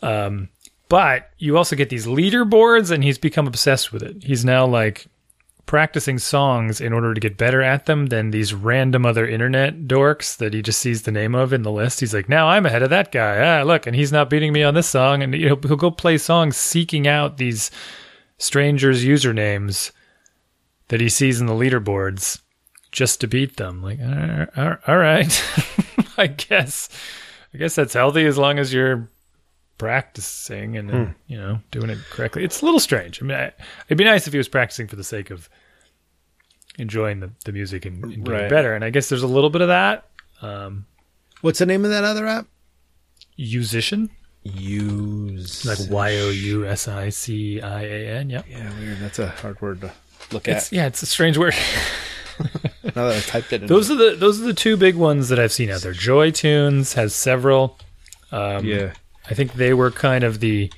[0.01, 0.47] Um,
[0.88, 4.23] but you also get these leaderboards, and he's become obsessed with it.
[4.23, 5.08] He's now like
[5.69, 10.36] practicing songs in order to get better at them than these random other internet dorks
[10.38, 11.99] that he just sees the name of in the list.
[11.99, 13.60] He's like, now I'm ahead of that guy.
[13.60, 15.21] Ah, look, and he's not beating me on this song.
[15.21, 17.69] And know, he'll go play songs seeking out these
[18.39, 19.91] strangers' usernames
[20.88, 22.41] that he sees in the leaderboards
[22.91, 23.84] just to beat them.
[23.84, 25.43] Like, all right, all right.
[26.17, 26.89] I guess,
[27.53, 29.08] I guess that's healthy as long as you're
[29.80, 32.44] practicing and uh, you know doing it correctly.
[32.44, 33.20] It's a little strange.
[33.22, 33.52] I mean, I,
[33.88, 35.50] it'd be nice if he was practicing for the sake of
[36.78, 38.50] enjoying the, the music and, and getting Right.
[38.50, 38.76] better.
[38.76, 40.06] And I guess there's a little bit of that.
[40.42, 40.86] Um,
[41.42, 42.46] what's the name of that other app?
[43.38, 44.10] Yousician,
[44.44, 48.30] Use like Y O U S I C I A N.
[48.30, 48.44] Yeah.
[48.50, 49.00] Yeah, weird.
[49.00, 49.92] That's a hard word to
[50.32, 50.72] look It's, at.
[50.74, 51.54] yeah, it's a strange word.
[52.96, 53.62] now that I typed it.
[53.63, 55.92] In Those are the those are the two big ones that I've seen out there.
[55.94, 57.78] Joy Tunes has several.
[58.32, 58.94] Um, yeah.
[59.30, 60.72] I think they were kind of the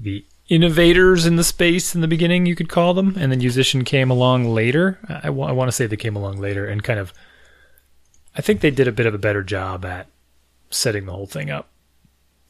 [0.00, 3.86] the innovators in the space in the beginning, you could call them, and then Yousician
[3.86, 4.98] came along later.
[5.22, 7.12] I, want to say they came along later and kind of.
[8.36, 10.08] I think they did a bit of a better job at
[10.70, 11.68] setting the whole thing up.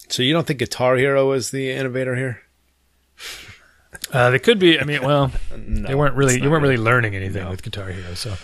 [0.08, 2.42] So you don't think Guitar Hero was the innovator here?
[4.12, 4.80] Uh, they could be.
[4.80, 6.40] I mean, well, No, they weren't really.
[6.40, 7.50] You weren't really learning anything No.
[7.50, 8.34] with Guitar Hero, so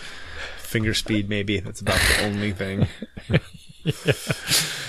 [0.57, 1.59] Finger speed, maybe.
[1.59, 2.87] That's about the only thing.
[3.29, 3.37] yeah.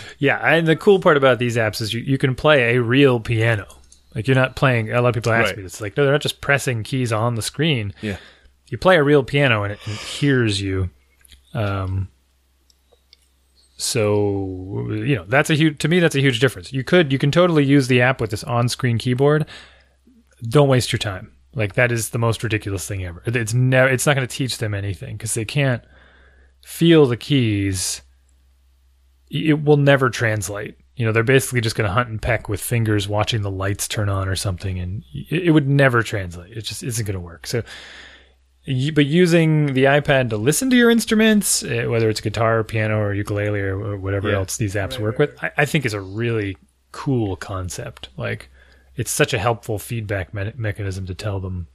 [0.21, 3.19] Yeah, and the cool part about these apps is you, you can play a real
[3.21, 3.67] piano.
[4.15, 4.93] Like you're not playing.
[4.93, 5.59] A lot of people ask Right.
[5.59, 7.93] me, it's like no, they're not just pressing keys on the screen.
[8.03, 8.19] Yeah.
[8.69, 10.91] you play a real piano and it, and it hears you.
[11.55, 12.09] Um,
[13.77, 16.73] so you know that's a huge to me that's a huge difference.
[16.73, 19.47] You could you can totally use the app with this on-screen keyboard.
[20.43, 21.33] Don't waste your time.
[21.55, 23.23] Like that is the most ridiculous thing ever.
[23.27, 25.83] It's never it's not going to teach them anything because they can't
[26.63, 28.03] feel the keys.
[29.31, 30.77] It will never translate.
[30.97, 33.89] You know, they're basically just going to hunt and peck with fingers, watching the lights
[33.89, 36.57] turn on or something, and it, it would never translate.
[36.57, 37.47] It just isn't going to work.
[37.47, 37.63] So,
[38.67, 42.99] y- but using the iPad to listen to your instruments, uh, whether it's guitar, piano,
[42.99, 44.37] or ukulele, or, or whatever Yeah.
[44.37, 46.57] else these apps work with, I, I think is a really
[46.93, 48.09] cool concept.
[48.17, 48.51] Like,
[48.97, 51.69] it's such a helpful feedback me- mechanism to tell them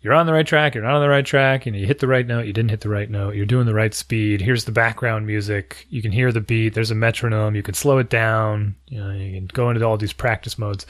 [0.00, 2.06] you're on the right track, you're not on the right track, and you hit the
[2.06, 4.40] right note, you didn't hit the right note, you're doing the right speed.
[4.40, 5.86] Here's the background music.
[5.90, 6.74] You can hear the beat.
[6.74, 7.54] There's a metronome.
[7.54, 8.76] You can slow it down.
[8.86, 10.86] You know, you can go into all these practice modes.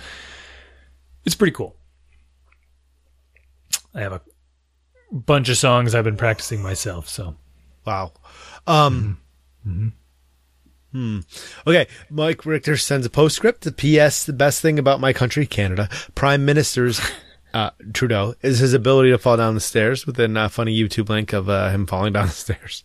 [1.24, 1.76] It's pretty cool.
[3.94, 4.20] I have a
[5.10, 7.36] bunch of songs I've been practicing myself, so
[7.88, 8.12] Wow.
[8.66, 9.18] Um.
[10.92, 11.20] Hmm.
[11.66, 11.86] Okay.
[12.10, 13.62] Mike Richter sends a postscript.
[13.62, 14.26] The P.S.
[14.26, 17.00] The best thing about my country, Canada, Prime Minister's
[17.54, 21.08] uh, Trudeau, is his ability to fall down the stairs with a uh, funny YouTube
[21.08, 22.84] link of uh, him falling down the stairs.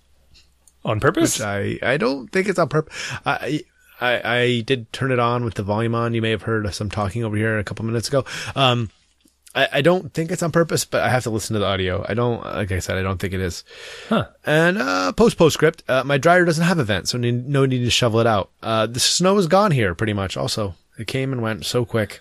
[0.85, 1.39] on purpose.
[1.39, 2.93] Which I I don't think it's on purpose.
[3.25, 3.61] I.
[4.01, 6.13] I, I did turn it on with the volume on.
[6.13, 8.25] You may have heard some talking over here a couple minutes ago.
[8.53, 8.89] Um,
[9.55, 12.03] I, I don't think it's on purpose, but I have to listen to the audio.
[12.07, 13.63] I don't, like I said, I don't think it is.
[14.09, 14.27] Huh.
[14.45, 17.83] And uh, post postscript, uh, my dryer doesn't have a vent, so need, no need
[17.83, 18.49] to shovel it out.
[18.61, 20.35] Uh, the snow is gone here, pretty much.
[20.35, 22.19] Also, it came and went so quick.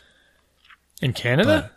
[1.00, 1.72] In Canada?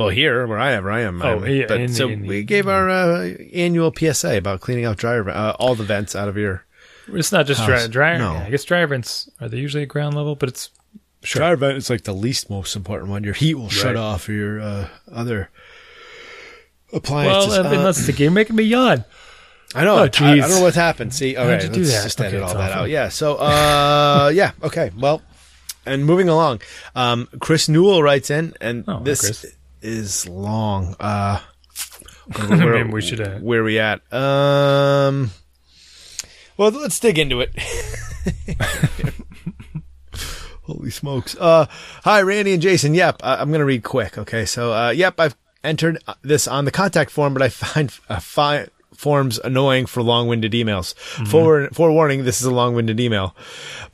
[0.00, 1.22] Well, here where I am, where I am.
[1.22, 4.96] Oh, yeah, But in so in we gave our uh, annual PSA about cleaning out
[4.96, 6.64] dryer, uh, all the vents out of your
[7.12, 7.88] it's not just dry, House.
[7.88, 8.18] dryer.
[8.18, 8.32] No.
[8.34, 10.70] yeah, I guess dryer vents are they usually at ground level, but it's
[11.22, 11.40] sure.
[11.40, 11.76] dryer vent.
[11.76, 13.24] Is like the least most important one.
[13.24, 13.96] Your heat will shut Right.
[13.96, 15.50] off your uh, other
[16.92, 17.58] appliances.
[17.58, 19.04] Well, uh, that's the game making me yawn.
[19.74, 19.94] I know.
[19.96, 21.14] Oh, I, I don't know what's happened.
[21.14, 22.02] See, all right, let's that?
[22.02, 22.82] just edit Okay, all that awful.
[22.84, 22.90] out.
[22.90, 23.08] Yeah.
[23.08, 24.52] So, uh, yeah.
[24.62, 24.90] Okay.
[24.98, 25.22] Well,
[25.86, 26.60] and moving along,
[26.96, 29.56] um, Chris Newell writes in, and Oh, this Chris.
[29.82, 30.94] Is long.
[31.00, 31.40] Uh,
[32.48, 34.00] Maybe we should, uh, where we at?
[34.12, 35.30] Um,
[36.56, 37.50] well, let's dig into it.
[40.62, 41.34] Holy smokes.
[41.36, 41.66] Uh,
[42.04, 42.94] hi, Randy and Jason.
[42.94, 43.20] Yep.
[43.22, 44.16] I- I'm going to read quick.
[44.18, 44.44] Okay.
[44.44, 48.68] So, uh, yep, I've entered this on the contact form, but I find, uh, fi-
[48.94, 50.94] forms annoying for long-winded emails.
[51.28, 53.34] For, forewarning, this is a long-winded email.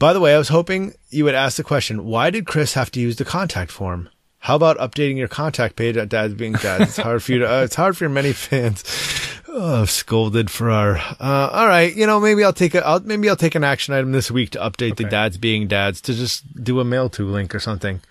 [0.01, 2.90] By the way, I was hoping you would ask the question, why did Chris have
[2.90, 4.09] to use the contact form?
[4.38, 6.83] How about updating your contact page at Dad's Being Dad?
[6.83, 8.85] It's hard for you to, uh, it's hard for many fans.
[9.49, 11.94] Oh, I've scolded for our, uh, all right.
[11.94, 14.51] You know, maybe I'll take a, I'll, maybe I'll take an action item this week
[14.51, 18.03] to update the Dads Being Dads to just do a mail to link or something.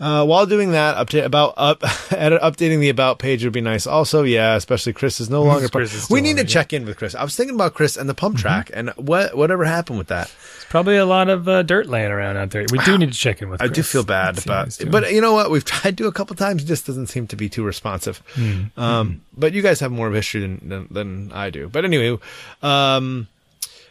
[0.00, 1.82] Uh, while doing that, update about up,
[2.12, 3.86] edit, updating the about page would be nice.
[3.86, 5.68] Also, yeah, especially Chris is no longer.
[5.68, 7.14] part- Chris is we need to check in with Chris.
[7.14, 10.32] I was thinking about Chris and the pump track and what whatever happened with that.
[10.56, 12.64] It's probably a lot of uh, dirt laying around out there.
[12.70, 13.60] We do need to check in with.
[13.60, 15.50] I do feel bad how about, but you know what?
[15.50, 16.62] We've tried to a couple times.
[16.62, 18.18] It just doesn't seem to be too responsive.
[18.34, 18.64] Hmm.
[18.76, 21.68] Um, but you guys have more of history than, than, than I do.
[21.68, 22.18] But anyway,
[22.62, 23.28] um,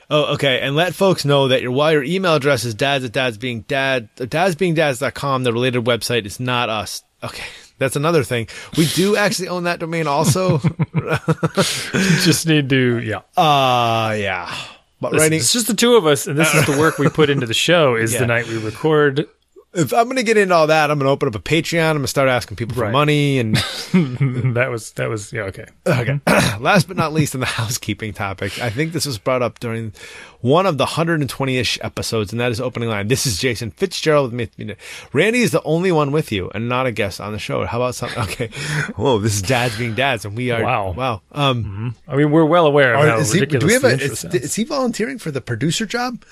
[0.09, 0.59] oh, okay.
[0.61, 3.61] And let folks know that your, while your email address is dads at dads being
[3.61, 7.03] dad, dadsbeingdads.com, the related website is not us.
[7.23, 7.45] Okay.
[7.79, 8.47] That's another thing.
[8.75, 10.57] We do actually own that domain also.
[12.23, 13.17] Just need to yeah.
[13.37, 14.51] uh, yeah.
[14.99, 17.07] But Listen, writing, it's just the two of us, and this is the work we
[17.07, 17.95] put into the show.
[17.95, 18.21] Is Yeah.
[18.21, 19.27] the night we record.
[19.77, 21.81] If I'm going to get into all that, I'm going to open up a Patreon.
[21.89, 22.91] I'm going to start asking people for Right.
[22.91, 23.55] money and
[24.55, 25.65] that was that was yeah okay.
[25.87, 26.19] Okay.
[26.59, 29.93] Last but not least, in the housekeeping topic, I think this was brought up during
[30.41, 33.07] one of the 120 ish episodes, and that is opening line.
[33.07, 34.75] This is Jason Fitzgerald with me.
[35.13, 37.65] Randy is the only one with you and not a guest on the show.
[37.65, 38.19] How about something?
[38.23, 38.47] Okay.
[38.95, 40.63] Whoa, this is dads being dads, and we are.
[40.63, 40.91] Wow.
[40.93, 41.21] Wow.
[41.31, 43.93] Um, I mean, we're well aware of are- how is he, do we have a,
[43.99, 46.23] is, is he volunteering for the producer job?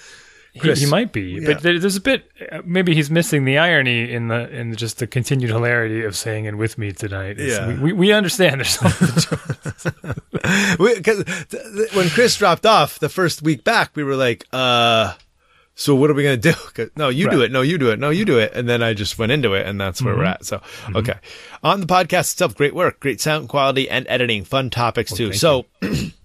[0.56, 0.80] He, Chris.
[0.80, 1.54] he might be, Yeah.
[1.54, 2.32] but there's a bit.
[2.50, 6.48] uh, Maybe he's missing the irony in the in just the continued hilarity of saying
[6.48, 7.78] "and with me tonight." It's- Yeah.
[7.82, 10.14] we, we understand there's something.
[10.78, 11.24] Because
[11.94, 15.14] when Chris dropped off the first week back, we were like, uh,
[15.76, 16.90] so what are we going to do?
[16.96, 17.52] No, you do it.
[17.52, 18.00] No, you do it.
[18.00, 18.54] No, you do it.
[18.54, 20.46] And then I just went into it and that's where we're at.
[20.46, 20.62] So,
[20.94, 21.16] okay.
[21.64, 25.30] On the podcast itself, great work, great sound quality and editing, fun topics too.
[25.32, 25.66] thank So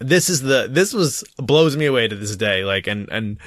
[0.00, 2.64] this is the, this was blows me away to this day.
[2.64, 3.38] Like, and, and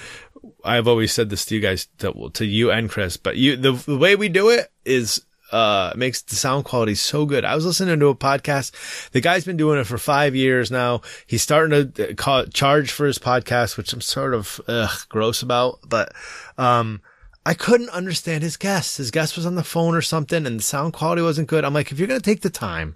[0.63, 3.71] I've always said this to you guys, to, to you and Chris, but you, the,
[3.71, 7.45] the way we do it is, uh, makes the sound quality so good.
[7.45, 9.11] I was listening to a podcast.
[9.11, 11.01] The guy's been doing it for five years now.
[11.27, 15.41] He's starting to uh, call, charge for his podcast, which I'm sort of, ugh, gross
[15.43, 16.13] about, but,
[16.57, 17.01] um,
[17.45, 18.97] I couldn't understand his guest.
[18.97, 21.63] His guest was on the phone or something and the sound quality wasn't good.
[21.63, 22.95] I'm like, if you're going to take the time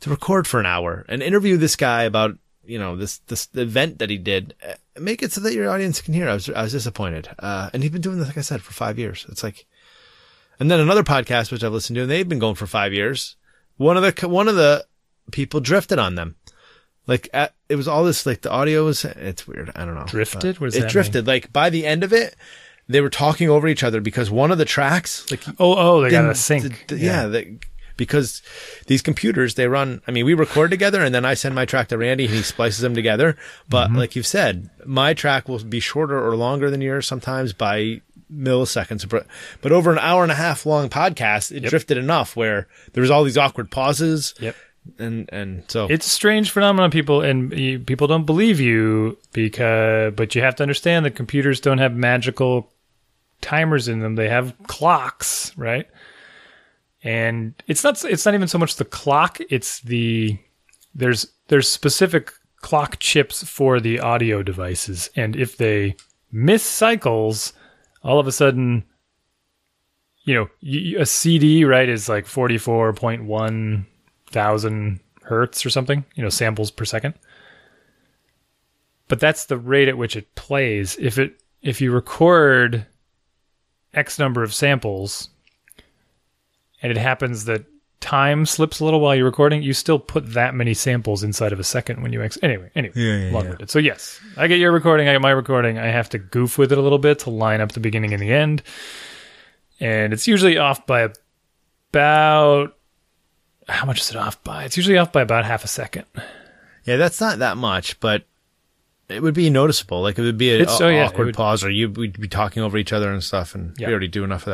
[0.00, 2.36] to record for an hour and interview this guy about,
[2.66, 6.00] you know, this, this event that he did, uh, make it so that your audience
[6.00, 6.28] can hear.
[6.28, 7.28] I was, I was disappointed.
[7.38, 9.26] Uh, and he's been doing this, like I said, for five years.
[9.28, 9.66] It's like,
[10.60, 13.36] and then another podcast, which I've listened to, and they've been going for five years.
[13.76, 14.84] One of the, one of the
[15.32, 16.36] people drifted on them.
[17.06, 19.70] Like, at, it was all this, like, the audio was, it's weird.
[19.74, 20.04] I don't know.
[20.06, 20.60] Drifted?
[20.60, 20.88] What it that mean?
[20.90, 21.26] drifted.
[21.26, 22.34] Like, by the end of it,
[22.88, 26.10] they were talking over each other because one of the tracks, like, Oh, oh, they
[26.10, 26.62] got a sync.
[26.62, 27.58] th- th- yeah, they,
[27.96, 28.42] because
[28.86, 30.02] these computers they run.
[30.06, 32.42] I mean, we record together, and then I send my track to Randy, and he
[32.42, 33.36] splices them together.
[33.68, 33.96] But Mm-hmm.
[33.98, 38.00] like you've said, my track will be shorter or longer than yours sometimes by
[38.32, 39.08] milliseconds.
[39.08, 39.26] But
[39.62, 43.10] but over an hour and a half long podcast, it drifted enough where there was
[43.10, 44.34] all these awkward pauses.
[44.40, 44.56] Yep.
[44.98, 50.12] And and so It's a strange phenomenon, people, and you, people don't believe you because,
[50.14, 52.70] but you have to understand that computers don't have magical
[53.40, 54.14] timers in them.
[54.14, 55.86] They have clocks, right?
[57.04, 59.38] And it's not, it's not even so much the clock.
[59.50, 60.38] It's the,
[60.94, 65.10] there's, there's specific clock chips for the audio devices.
[65.14, 65.96] And if they
[66.32, 67.52] miss cycles,
[68.02, 68.84] all of a sudden,
[70.24, 70.48] you know,
[70.98, 73.84] a CD, right, is like 44.1
[74.34, 77.14] thousand hertz or something, you know, samples per second.
[79.08, 80.96] But that's the rate at which it plays.
[81.00, 82.86] If it if you record
[83.94, 85.28] X number of samples
[86.84, 87.64] and it happens that
[88.00, 91.58] time slips a little while you're recording, you still put that many samples inside of
[91.58, 92.92] a second when you ex anyway, anyway.
[92.94, 93.70] Yeah, yeah, long-winded.
[93.70, 95.78] So yes, I get your recording, I get my recording.
[95.78, 98.20] I have to goof with it a little bit to line up the beginning and
[98.22, 98.62] the end.
[99.80, 101.08] And it's usually off by
[101.92, 102.76] about
[103.68, 104.64] how much is it off by?
[104.64, 106.04] It's usually off by about half a second.
[106.84, 108.24] yeah, that's not that much, but
[109.08, 110.02] it would be noticeable.
[110.02, 112.62] Like it would be an oh, yeah, awkward would- pause, or you we'd be talking
[112.62, 113.86] over each other and stuff, and Yeah.
[113.86, 114.52] we already do enough of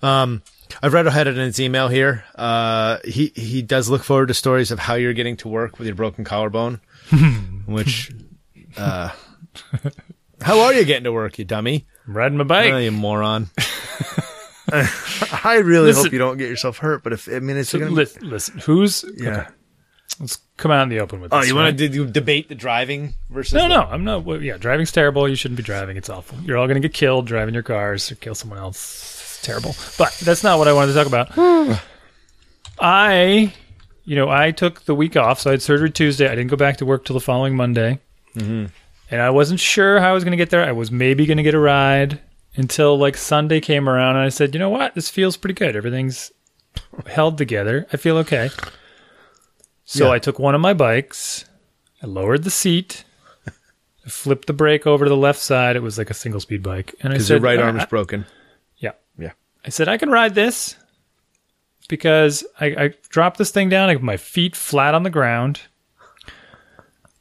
[0.00, 0.06] that.
[0.06, 0.42] Um,
[0.82, 2.24] I've read ahead in his email here.
[2.34, 5.86] Uh, he he does look forward to stories of how you're getting to work with
[5.86, 6.80] your broken collarbone,
[7.66, 8.10] which,
[8.76, 9.10] uh,
[10.40, 11.86] how are you getting to work, you dummy?
[12.06, 12.72] I'm riding my bike.
[12.72, 13.48] Oh, you moron.
[14.72, 17.78] I really Listen- hope you don't get yourself hurt, but if I mean, it's So
[17.78, 19.28] gonna be, listen, listen, who's yeah.
[19.40, 19.48] okay,
[20.20, 21.48] let's come out in the open with This, Oh, this.
[21.50, 21.64] you right?
[21.64, 24.24] want to do, debate the driving versus No, the- no, I'm not.
[24.24, 25.28] Well, yeah, driving's terrible.
[25.28, 25.96] You shouldn't be driving.
[25.98, 26.38] It's awful.
[26.40, 29.13] You're all going to get killed driving your cars or kill someone else.
[29.44, 29.76] Terrible.
[29.98, 31.78] But that's not what I wanted to talk about.
[32.78, 33.52] I,
[34.04, 36.26] you know, I took the week off, so I had surgery Tuesday.
[36.26, 38.00] I didn't go back to work till the following Monday,
[38.34, 38.66] mm-hmm.
[39.10, 40.64] and I wasn't sure how I was going to get there.
[40.64, 42.20] I was maybe going to get a ride
[42.56, 45.76] until like Sunday came around, and I said, you know what, this feels pretty good.
[45.76, 46.32] Everything's
[47.06, 47.86] held together.
[47.92, 48.48] I feel okay.
[49.84, 50.12] So Yeah.
[50.12, 51.44] I took one of my bikes.
[52.02, 53.04] I lowered the seat.
[53.46, 55.76] I flipped the brake over to the left side.
[55.76, 57.86] It was like a single speed bike, and I said, your right "All arm is
[57.86, 58.24] broken.
[59.64, 60.76] I said I can ride this
[61.88, 63.88] because I, I dropped this thing down.
[63.88, 65.60] I my feet flat on the ground.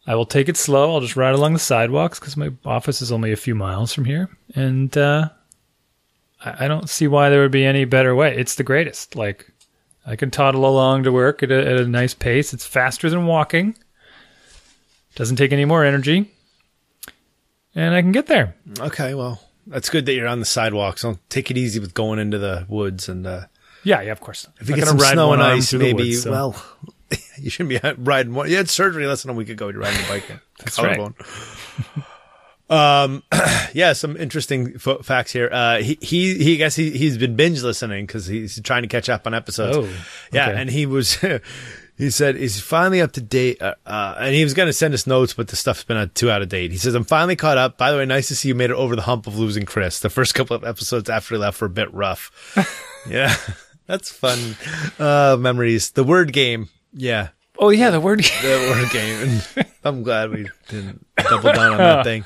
[0.05, 0.93] I will take it slow.
[0.93, 4.03] I'll just ride along the sidewalks because my office is only a few miles from
[4.05, 5.29] here, and uh,
[6.43, 8.35] I, I don't see why there would be any better way.
[8.35, 9.15] It's the greatest.
[9.15, 9.49] Like
[10.05, 12.53] I can toddle along to work at a, at a nice pace.
[12.53, 13.77] It's faster than walking.
[15.15, 16.31] Doesn't take any more energy,
[17.75, 18.55] and I can get there.
[18.79, 20.97] Okay, well, that's good that you're on the sidewalk.
[20.97, 23.45] So take it easy with going into the woods and uh,
[23.83, 24.47] Yeah, yeah, of course.
[24.59, 25.93] if you get some snow and ice, maybe.
[25.93, 26.65] woods, so- Well,
[27.37, 28.49] you shouldn't be riding one.
[28.49, 29.69] You had surgery less than a week ago.
[29.69, 30.23] You're riding a bike.
[30.59, 31.11] That's right.
[32.69, 33.23] Um,
[33.73, 35.49] yeah, some interesting f- facts here.
[35.51, 38.87] Uh, he, he, he, I guess he, he's been binge listening because he's trying to
[38.87, 39.77] catch up on episodes.
[39.77, 39.89] Oh,
[40.31, 40.49] yeah.
[40.49, 41.17] And he was,
[41.97, 43.61] he said he's finally up to date.
[43.61, 46.31] Uh, uh, and he was going to send us notes, but the stuff's been too
[46.31, 46.71] out of date.
[46.71, 47.77] He says, I'm finally caught up.
[47.77, 49.99] By the way, nice to see you made it over the hump of losing Chris.
[49.99, 52.31] The first couple of episodes after he left were a bit rough.
[53.09, 53.35] yeah.
[53.85, 54.55] That's fun.
[54.97, 55.91] Uh, memories.
[55.91, 56.69] The word game.
[56.93, 57.29] Yeah.
[57.59, 58.21] Oh yeah, the word.
[58.23, 58.41] Game.
[58.41, 59.41] the word game.
[59.57, 62.23] And I'm glad we didn't double down on that thing.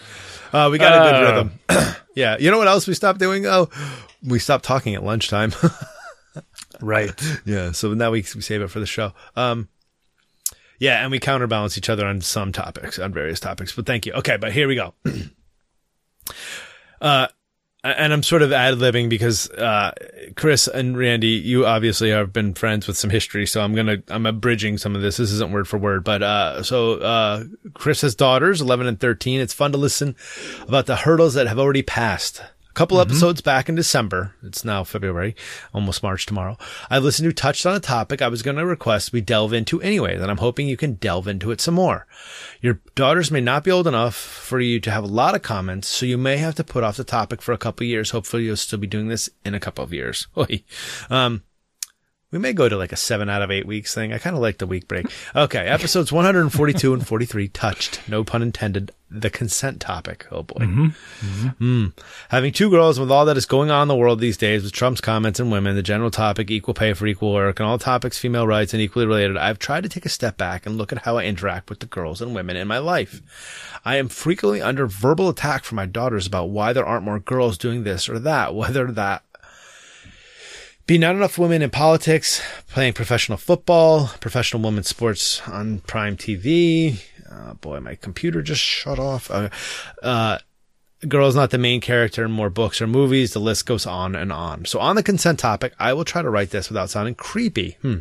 [0.54, 1.32] Uh, we got a good Uh.
[1.34, 1.96] rhythm.
[2.16, 2.38] yeah.
[2.40, 3.46] You know what else we stopped doing?
[3.46, 3.70] Oh,
[4.24, 5.52] we stopped talking at lunchtime.
[6.82, 7.12] Right.
[7.46, 7.72] yeah.
[7.72, 9.14] So now we, we save it for the show.
[9.36, 9.70] Um,
[10.80, 13.76] Yeah, and we counterbalance each other on some topics, on various topics.
[13.76, 14.14] But thank you.
[14.14, 14.94] Okay, but here we go.
[17.02, 17.28] uh,
[17.84, 19.92] and I'm sort of ad libbing because uh,
[20.36, 24.26] Chris and Randy, you obviously have been friends with some history, so I'm gonna I'm
[24.26, 25.18] abridging some of this.
[25.18, 29.40] This isn't word for word, but uh, so uh, Chris has daughters, 11 and 13.
[29.40, 30.16] It's fun to listen
[30.68, 32.42] about the hurdles that have already passed
[32.78, 33.10] couple mm-hmm.
[33.10, 34.36] episodes back in December.
[34.44, 35.36] It's now February,
[35.74, 36.60] almost March tomorrow.
[36.92, 39.82] I listened to touched on a topic I was going to request we delve into
[39.82, 42.06] anyway, and I'm hoping you can delve into it some more.
[42.62, 45.88] Your daughters may not be old enough for you to have a lot of comments,
[45.88, 48.12] so you may have to put off the topic for a couple years.
[48.12, 50.28] Hopefully you'll still be doing this in a couple of years.
[51.10, 51.42] um,
[52.32, 54.12] we may go to like a seven out of eight weeks thing.
[54.12, 55.06] I kind of like the week break.
[55.34, 60.28] Okay, episodes 142 and 43 touched, no pun intended, the consent topic.
[60.30, 60.60] Oh boy.
[60.60, 60.86] Mm-hmm.
[60.88, 61.86] Mm-hmm.
[61.86, 61.94] Mm.
[62.28, 64.74] Having two girls with all that is going on in the world these days with
[64.74, 68.18] Trump's comments and women, the general topic, equal pay for equal work, and all topics
[68.18, 71.04] female rights and equally related, I've tried to take a step back and look at
[71.04, 73.22] how I interact with the girls and women in my life.
[73.86, 77.58] I am frequently under verbal attack from my daughters about why there aren't more girls
[77.58, 79.24] doing this or that, whether that
[80.88, 87.04] be not enough women in politics, playing professional football, professional women's sports on prime TV.
[87.30, 89.30] Uh, boy, my computer just shut off.
[89.30, 89.50] Uh,
[90.02, 90.38] uh,
[91.06, 93.34] girl is not the main character in more books or movies.
[93.34, 94.64] The list goes on and on.
[94.64, 97.78] So on the consent topic, I will try to write this without sounding creepy.
[97.82, 98.00] Hmm.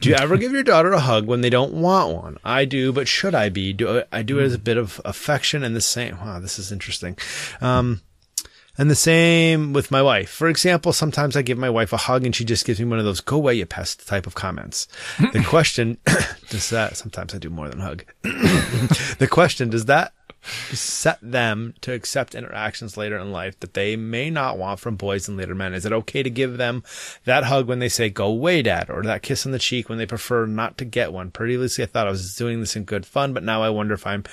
[0.00, 2.38] do you ever give your daughter a hug when they don't want one?
[2.42, 3.74] I do, but should I be?
[3.74, 6.18] Do I do it as a bit of affection and the same?
[6.18, 7.16] Wow, this is interesting.
[7.60, 8.00] Um,
[8.78, 10.30] and the same with my wife.
[10.30, 12.98] For example, sometimes I give my wife a hug and she just gives me one
[12.98, 14.88] of those go away, you pest type of comments.
[15.18, 15.98] The question,
[16.48, 18.04] does that, sometimes I do more than hug.
[18.22, 24.30] the question, does that set them to accept interactions later in life that they may
[24.30, 25.74] not want from boys and later men?
[25.74, 26.82] Is it okay to give them
[27.24, 29.98] that hug when they say, go away, dad, or that kiss on the cheek when
[29.98, 31.30] they prefer not to get one?
[31.30, 34.06] Previously, I thought I was doing this in good fun, but now I wonder if
[34.06, 34.24] I'm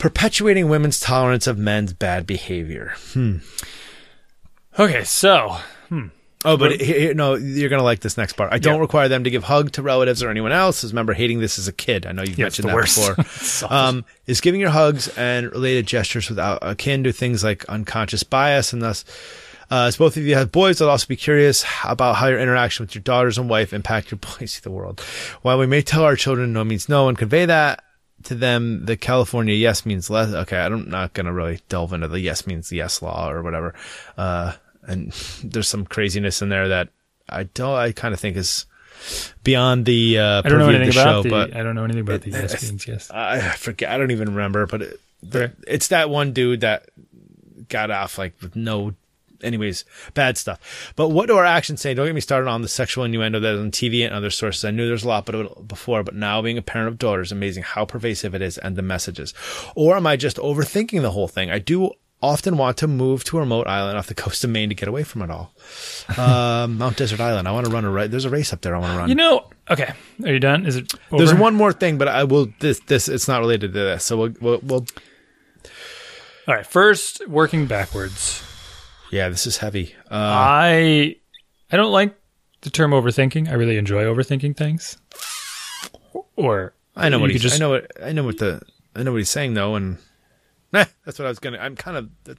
[0.00, 2.94] perpetuating women's tolerance of men's bad behavior.
[3.12, 3.36] Hmm.
[4.76, 5.58] Okay, so.
[5.88, 6.08] Hmm.
[6.42, 6.80] Oh, but
[7.14, 8.50] no, you're gonna like this next part.
[8.50, 8.80] I don't yeah.
[8.80, 10.82] require them to give hug to relatives or anyone else.
[10.82, 12.06] As remember hating this as a kid.
[12.06, 13.16] I know you've yeah, mentioned that worst.
[13.16, 13.70] before.
[13.72, 18.72] um, is giving your hugs and related gestures without akin to things like unconscious bias,
[18.72, 19.04] and thus,
[19.70, 22.84] uh, as both of you have boys, I'd also be curious about how your interaction
[22.84, 25.00] with your daughters and wife impact your boys see the world.
[25.42, 27.84] While we may tell our children no means no and convey that,
[28.24, 30.32] to them, the California yes means less.
[30.32, 33.74] Okay, I'm not going to really delve into the yes means yes law or whatever.
[34.16, 34.52] Uh,
[34.82, 35.12] and
[35.44, 36.88] there's some craziness in there that
[37.28, 38.66] I don't, I kind of think is
[39.44, 42.02] beyond the, uh, I don't know anything about show, the, but I don't know anything
[42.02, 43.10] about it, the yes means yes.
[43.10, 43.90] I forget.
[43.90, 46.88] I don't even remember, but it, the, it's that one dude that
[47.68, 48.94] got off like with no
[49.42, 50.92] anyways, bad stuff.
[50.96, 51.94] But what do our actions say?
[51.94, 54.64] Don't get me started on the sexual innuendo that is on TV and other sources.
[54.64, 57.62] I knew there's a lot but before, but now being a parent of daughters, amazing
[57.62, 59.34] how pervasive it is and the messages.
[59.74, 61.50] Or am I just overthinking the whole thing?
[61.50, 64.68] I do often want to move to a remote island off the coast of Maine
[64.68, 65.52] to get away from it all.
[66.16, 67.48] Uh, Mount Desert Island.
[67.48, 68.10] I want to run a race.
[68.10, 68.74] There's a race up there.
[68.74, 69.08] I want to run.
[69.08, 69.48] You know.
[69.70, 69.92] Okay.
[70.24, 70.66] Are you done?
[70.66, 70.92] Is it?
[71.10, 71.24] Over?
[71.24, 72.48] There's one more thing, but I will.
[72.60, 74.04] This this it's not related to this.
[74.04, 74.60] So we'll we'll.
[74.62, 74.86] we'll
[76.48, 76.66] all right.
[76.66, 78.42] First, working backwards.
[79.10, 79.94] Yeah, this is heavy.
[80.10, 81.16] Uh, I
[81.70, 82.16] I don't like
[82.62, 83.48] the term overthinking.
[83.48, 84.98] I really enjoy overthinking things.
[86.36, 87.42] Or I know what he's.
[87.42, 88.62] Just, I know what I know what the
[88.94, 89.98] I know what he's saying though, and
[90.72, 91.58] eh, that's what I was gonna.
[91.58, 92.38] I'm kind of.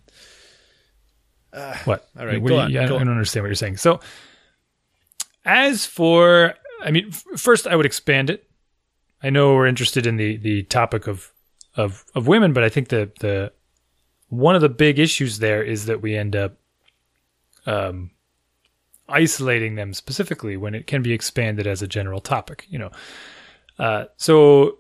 [1.54, 2.08] Uh, what?
[2.18, 3.76] All right, go on, you, I, go I don't understand what you're saying.
[3.76, 4.00] So,
[5.44, 8.50] as for, I mean, f- first I would expand it.
[9.22, 11.34] I know we're interested in the the topic of
[11.76, 13.52] of of women, but I think the the
[14.30, 16.58] one of the big issues there is that we end up
[17.66, 18.12] um,
[19.10, 22.66] isolating them specifically when it can be expanded as a general topic.
[22.70, 22.92] You know,
[23.80, 24.80] uh, so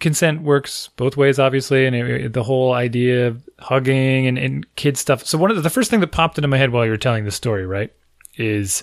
[0.00, 4.96] consent works both ways, obviously, and it, the whole idea of hugging and, and kid
[4.96, 5.24] stuff.
[5.24, 6.96] So one of the, the first thing that popped into my head while you were
[6.96, 7.92] telling the story, right,
[8.36, 8.82] is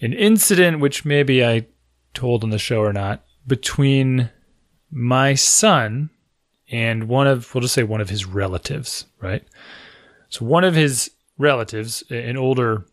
[0.00, 1.66] an incident which maybe I
[2.14, 4.30] told on the show or not between
[4.90, 6.10] my son
[6.70, 9.42] and one of we'll just say one of his relatives, right?
[10.28, 11.10] So one of his
[11.40, 12.86] relatives, an older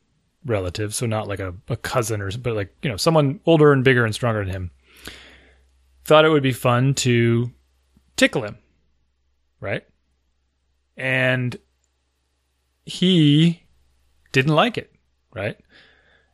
[0.45, 3.83] relative, so not like a, a cousin or but like, you know, someone older and
[3.83, 4.71] bigger and stronger than him,
[6.05, 7.51] thought it would be fun to
[8.15, 8.57] tickle him.
[9.59, 9.83] Right?
[10.95, 11.57] And
[12.85, 13.63] he
[14.31, 14.91] didn't like it,
[15.33, 15.57] right?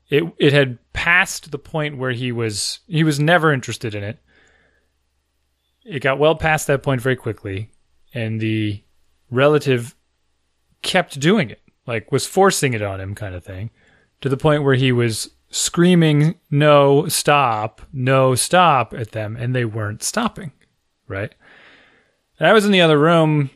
[0.10, 4.20] It it had passed the point where he was he was never interested in it.
[5.84, 7.72] It got well past that point very quickly,
[8.14, 8.84] and the
[9.32, 9.96] relative
[10.82, 13.70] kept doing it like was forcing it on him kind of thing
[14.22, 19.66] to the point where he was screaming no stop no stop at them and they
[19.66, 20.52] weren't stopping
[21.08, 21.34] right
[22.40, 23.50] and i was in the other room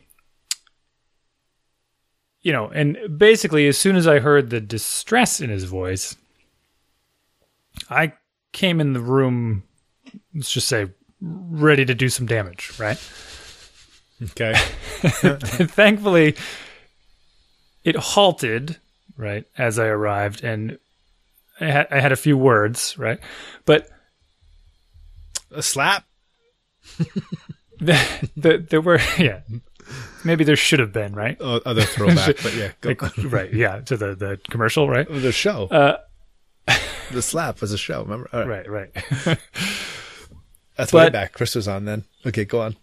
[2.42, 6.16] you know and basically as soon as i heard the distress in his voice
[7.90, 8.12] i
[8.52, 9.64] came in the room
[10.34, 10.86] let's just say
[11.20, 12.98] ready to do some damage right
[14.20, 14.52] Okay.
[15.00, 16.34] thankfully
[17.88, 18.76] it halted
[19.16, 20.78] right as i arrived and
[21.60, 23.18] I had, I had a few words right
[23.64, 23.88] but
[25.50, 26.04] A slap.
[27.80, 27.98] the,
[28.36, 29.40] the, there were yeah
[30.24, 32.90] maybe there should have been right Oh, other throwback, but yeah, go.
[32.90, 35.66] Like, right yeah to the the commercial right the show.
[35.68, 35.96] uh
[37.12, 38.02] the slap was a show.
[38.02, 38.28] Remember?
[38.32, 38.68] Right.
[38.68, 38.92] right
[39.26, 39.38] right
[40.76, 41.32] That's way back.
[41.32, 42.04] Chris was on then.
[42.26, 42.76] Okay, go on.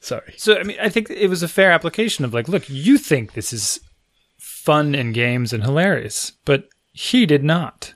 [0.00, 0.34] Sorry.
[0.38, 3.32] so i mean i think it was a fair application of like look you think
[3.34, 3.80] this is
[4.64, 7.94] fun and games and hilarious but he did not.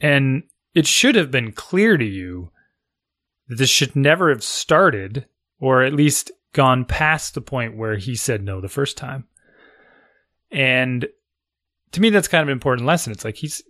[0.00, 2.52] And it should have been clear to you
[3.48, 5.26] that this should never have started
[5.58, 9.26] or at least gone past the point where he said no the first time.
[10.52, 11.08] And
[11.90, 13.10] to me that's kind of an important lesson.
[13.10, 13.64] It's like he's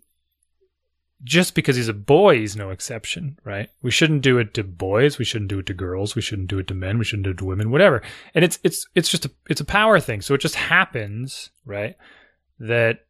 [1.25, 3.71] just because he's a boy he's no exception right?
[3.81, 5.17] We shouldn't do it to boys.
[5.17, 6.15] We shouldn't do it to girls.
[6.15, 6.99] We shouldn't do it to men.
[6.99, 8.03] We shouldn't do it to women whatever.
[8.35, 10.21] And it's it's it's just a it's a power thing.
[10.21, 11.97] So it just happens right
[12.59, 13.01] that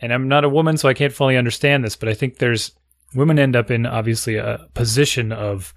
[0.00, 2.72] and i'm not a woman so i can't fully understand this but i think there's
[3.14, 5.74] women end up in obviously a position of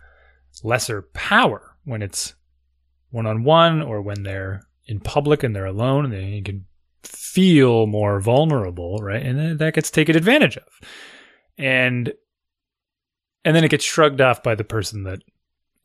[0.63, 2.35] lesser power when it's
[3.09, 6.65] one on one or when they're in public and they're alone and they can
[7.03, 9.23] feel more vulnerable, right?
[9.23, 10.67] And that gets taken advantage of.
[11.57, 12.13] And
[13.45, 15.21] and then it gets shrugged off by the person that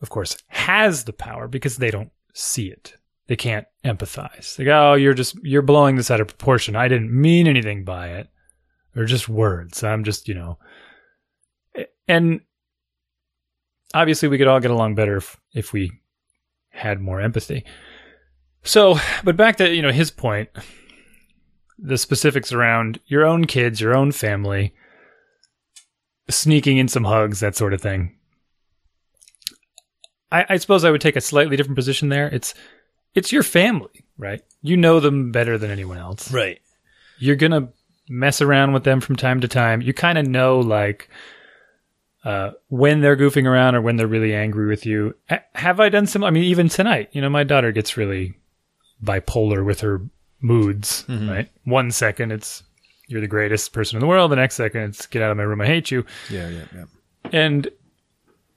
[0.01, 2.95] of course has the power because they don't see it.
[3.27, 4.59] They can't empathize.
[4.59, 6.77] Like, "Oh, you're just you're blowing this out of proportion.
[6.77, 8.29] I didn't mean anything by it.
[8.95, 9.83] They're just words.
[9.83, 10.59] I'm just, you know."
[12.09, 12.41] And
[13.95, 15.93] obviously we could all get along better if, if we
[16.71, 17.65] had more empathy.
[18.63, 20.49] So, but back to, you know, his point,
[21.79, 24.75] the specifics around your own kids, your own family,
[26.29, 28.17] sneaking in some hugs, that sort of thing.
[30.31, 32.29] I, I suppose I would take a slightly different position there.
[32.29, 32.53] It's
[33.19, 34.43] it's your family, right?
[34.63, 36.33] You know them better than anyone else.
[36.33, 36.61] Right.
[37.19, 37.69] You're gonna
[38.09, 39.83] mess around with them from time to time.
[39.83, 41.11] You kind of know like
[42.25, 45.15] uh, when they're goofing around or when they're really angry with you.
[45.31, 46.25] A- have I done some?
[46.25, 48.35] I mean, even tonight, you know, my daughter gets really
[49.03, 50.01] bipolar with her
[50.41, 51.05] moods.
[51.09, 52.63] Right, one second it's
[53.09, 54.31] you're the greatest person in the world.
[54.31, 55.61] The next second it's get out of my room.
[55.61, 56.05] I hate you.
[56.31, 56.85] Yeah, yeah, yeah.
[57.33, 57.69] And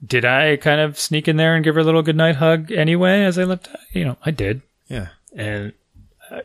[0.05, 3.23] did I kind of sneak in there and give her a little goodnight hug anyway
[3.23, 3.69] as I left?
[3.93, 4.61] You know, I did.
[4.87, 5.09] Yeah.
[5.35, 5.73] And
[6.29, 6.41] uh,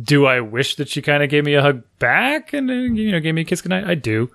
[0.00, 3.10] do I wish that she kind of gave me a hug back and uh, you
[3.10, 3.84] know gave me a kiss goodnight?
[3.84, 4.30] I do.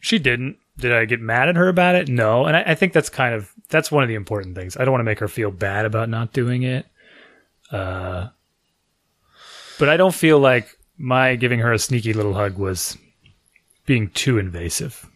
[0.00, 0.58] She didn't.
[0.76, 2.08] Did I get mad at her about it?
[2.08, 2.44] No.
[2.44, 4.76] And I, I think that's kind of that's one of the important things.
[4.76, 6.86] I don't want to make her feel bad about not doing it.
[7.70, 8.28] Uh,
[9.78, 12.98] but I don't feel like my giving her a sneaky little hug was
[13.86, 15.08] being too invasive.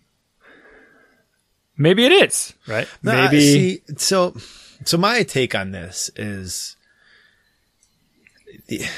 [1.79, 2.89] Maybe it is, right?
[3.03, 4.37] No, Maybe see, so
[4.85, 6.76] so my take on this is
[8.68, 8.89] I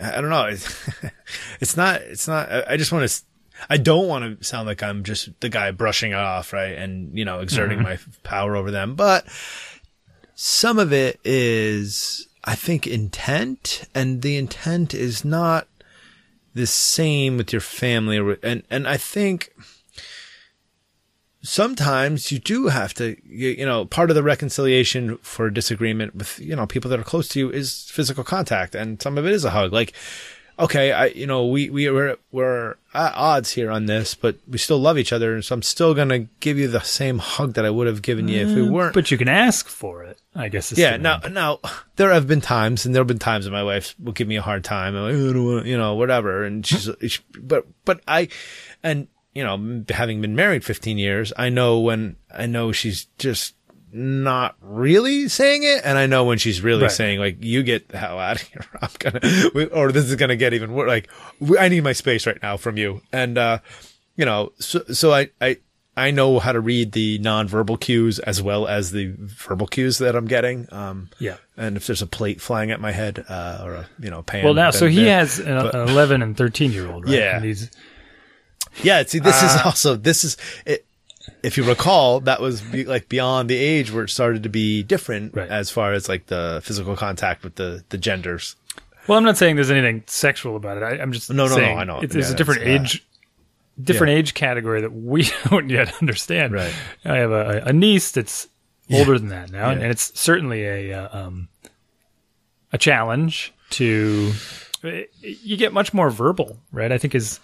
[0.00, 0.46] I don't know.
[0.46, 0.90] It's,
[1.60, 3.22] it's not it's not I I just want to
[3.68, 6.76] I don't want to sound like I'm just the guy brushing it off, right?
[6.76, 7.88] And, you know, exerting mm-hmm.
[7.88, 9.26] my power over them, but
[10.34, 15.68] some of it is I think intent and the intent is not
[16.54, 19.52] the same with your family and and I think
[21.42, 26.38] sometimes you do have to you, you know part of the reconciliation for disagreement with
[26.38, 29.32] you know people that are close to you is physical contact and some of it
[29.32, 29.92] is a hug like
[30.58, 34.58] okay i you know we we were we're at odds here on this but we
[34.58, 37.64] still love each other And so i'm still gonna give you the same hug that
[37.64, 40.20] i would have given you if we mm, weren't but you can ask for it.
[40.32, 40.70] I guess.
[40.70, 41.58] yeah, now, now
[41.96, 44.36] there have been times, and there have been times when my wife will give me
[44.36, 47.20] a hard time, and like, "Oh, I don't want, you know, whatever, and she's, she,
[47.36, 48.28] but, but I,
[48.80, 53.54] and you know, having been married 15 years, I know when I know she's just
[53.92, 56.90] not really saying it, and I know when she's really Right.
[56.92, 60.36] saying like, "You get the hell out of here," I'm gonna, or this is gonna
[60.36, 60.88] get even worse.
[60.88, 61.10] Like,
[61.58, 63.58] I need my space right now from you, and uh,
[64.16, 65.58] you know, so so I I.
[65.96, 70.14] I know how to read the nonverbal cues as well as the verbal cues that
[70.14, 70.66] I'm getting.
[70.72, 71.36] Um, yeah.
[71.58, 74.44] and if there's a plate flying at my head uh, or a you know pan.
[74.44, 77.12] Well, now, so he has an, an 11 and 13 year old, right?
[77.14, 77.36] Yeah.
[77.36, 77.70] And he's,
[78.82, 80.84] Yeah, see, this Uh, is also this is it,
[81.42, 84.82] if you recall, that was be, like beyond the age where it started to be
[84.82, 85.48] different Right.
[85.48, 88.56] as far as like the physical contact with the the genders.
[89.06, 90.82] well, I'm not saying there's anything sexual about it.
[90.82, 92.00] I, I'm just No, no, no, I know.
[92.00, 93.06] It's, Yeah, a different that's- age
[93.82, 96.52] different age category that we don't yet understand.
[96.52, 96.74] Right.
[97.04, 98.46] I have a, a niece that's
[98.92, 99.76] older than that now, Yeah.
[99.78, 101.48] and it's certainly a uh, um,
[102.72, 104.32] a challenge to.
[105.22, 106.90] You get much more verbal, right?
[106.90, 107.38] I think is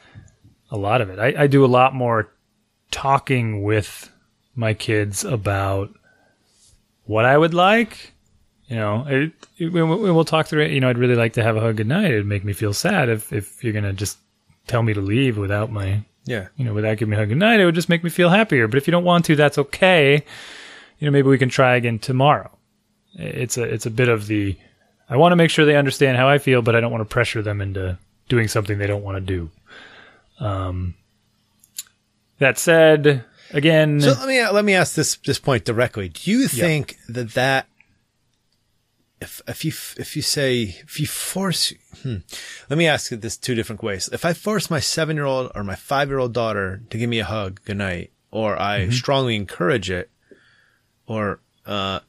[0.71, 1.19] a lot of it.
[1.19, 2.29] I, I do a lot more
[2.91, 4.11] talking with
[4.55, 5.91] my kids about
[7.05, 8.13] what I would like.
[8.69, 10.71] You know, it, it, we, we- we'll talk through it.
[10.73, 12.07] You know, I'd really like to have a hug goodnight.
[12.11, 14.19] It'd make me feel sad if if you're gonna just
[14.67, 16.49] tell me to leave without my Yeah.
[16.57, 18.67] you know, without giving me a hug goodnight, it would just make me feel happier.
[18.67, 20.25] But if you don't want to, that's okay.
[20.99, 22.51] You know, maybe we can try again tomorrow.
[23.15, 24.57] It's a it's a bit of the
[25.09, 27.13] I want to make sure they understand how I feel, but I don't want to
[27.13, 27.97] pressure them into
[28.29, 29.49] doing something they don't want to do.
[30.39, 30.95] Um,
[32.39, 36.09] that said, again, So let me let me ask this this point directly.
[36.09, 37.69] Do you think that that
[39.21, 41.73] if if you if you say if you force
[42.03, 42.17] hmm,
[42.69, 44.09] let me ask it this two different ways.
[44.13, 47.09] If I force my seven year old or my five year old daughter to give
[47.09, 50.11] me a hug goodnight, or I strongly encourage it,
[51.07, 52.01] or uh,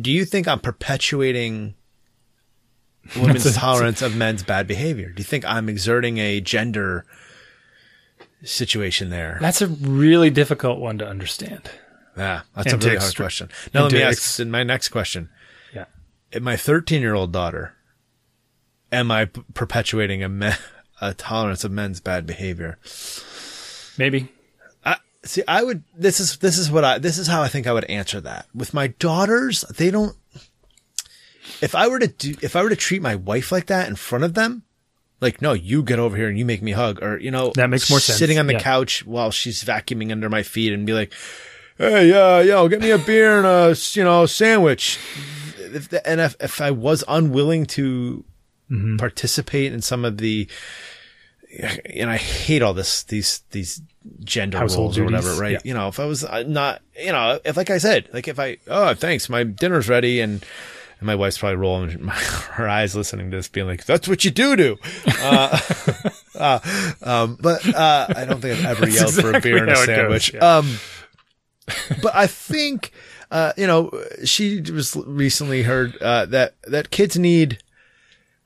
[0.00, 1.74] do you think I'm perpetuating
[3.16, 5.10] women's tolerance of men's bad behavior?
[5.10, 7.06] Do you think I'm exerting a gender
[8.44, 9.38] situation there?
[9.40, 11.70] that's a really difficult one to understand.
[12.16, 13.50] Yeah, that's And a really hard extra- question.
[13.72, 15.28] Now let me ask ex- my next question.
[15.72, 15.84] Yeah.
[16.40, 17.74] My 13 year old daughter,
[18.90, 20.50] am I p- perpetuating a, me-
[21.00, 22.78] a tolerance of men's bad behavior?
[23.96, 24.28] Maybe.
[24.84, 27.66] I, see, I would, this is, this is what I, this is how I think
[27.66, 28.46] I would answer that.
[28.54, 30.16] With my daughters, they don't,
[31.62, 33.96] if I were to do, if I were to treat my wife like that in
[33.96, 34.62] front of them,
[35.20, 37.70] like, no, you get over here and you make me hug, or, you know, That
[37.70, 38.18] makes more sense.
[38.18, 38.60] Sitting on the Yeah.
[38.60, 41.12] couch while she's vacuuming under my feet and be like,
[41.76, 44.98] hey, uh, yo, get me a beer and a, you know, sandwich.
[45.58, 48.24] If the, and if, if I was unwilling to
[48.70, 48.98] Mm-hmm.
[48.98, 50.46] participate in some of the,
[51.94, 53.80] and I hate all this, these, these
[54.22, 55.52] gender Household roles or whatever, right?
[55.52, 55.60] yeah.
[55.64, 58.38] You know, if I was uh, not, you know, if like I said, like if
[58.38, 60.44] I, oh, thanks, my dinner's ready and,
[60.98, 64.24] and my wife's probably rolling my, her eyes listening to this being like, that's what
[64.24, 64.76] you do do.
[65.20, 65.60] Uh,
[66.34, 66.58] uh,
[67.02, 69.74] um, but, uh, I don't think I've ever yelled for a beer and a it
[69.74, 70.34] goes, sandwich.
[70.34, 70.56] yeah.
[70.56, 70.78] Um,
[72.02, 72.92] but I think,
[73.30, 73.90] uh, you know,
[74.24, 77.62] she was recently heard, uh, that, that kids need,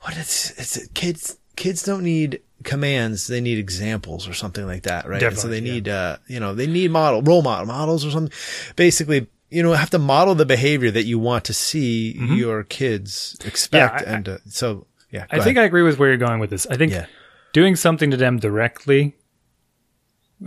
[0.00, 0.94] what is, is it?
[0.94, 3.26] Kids, kids don't need commands.
[3.28, 5.20] They need examples or something like that, right?
[5.20, 5.72] So they Definitely, yeah.
[5.72, 8.36] need, uh, you know, they need model, role model models or something.
[8.76, 13.36] Basically, you know, have to model the behavior that you want to see your kids
[13.44, 13.96] expect.
[13.96, 14.04] Mm-hmm.
[14.04, 15.26] Yeah, I- and, uh, so, yeah.
[15.30, 16.66] I think I agree with where you're going with this.
[16.68, 17.06] I think Yeah.
[17.52, 19.14] doing something to them directly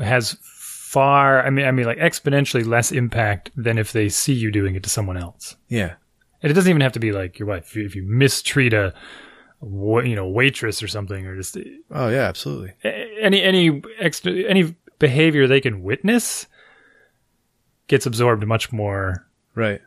[0.02, 4.52] has far I mean I mean like exponentially less impact than if they see you
[4.52, 5.56] doing it to someone else.
[5.68, 5.94] yeah.
[6.42, 7.66] And it doesn't even have to be like your wife.
[7.70, 8.94] If you, if you mistreat a
[9.62, 11.58] you know waitress or something or just
[11.92, 12.74] Oh, yeah, absolutely.
[12.84, 16.46] any any extra any behavior they can witness
[17.88, 19.82] gets absorbed much more Right.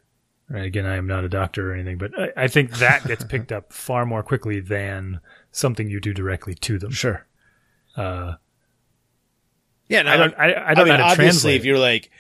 [0.50, 0.64] Right.
[0.64, 3.52] Again, I am not a doctor or anything, but I, I think that gets picked
[3.52, 5.20] up far more quickly than
[5.52, 6.90] something you do directly to them.
[6.90, 7.26] Sure.
[7.94, 8.34] Uh,
[9.88, 10.02] Yeah.
[10.02, 10.34] No, I don't.
[10.38, 11.56] I, I don't mean, know how to obviously, translate.
[11.56, 12.10] if you're like,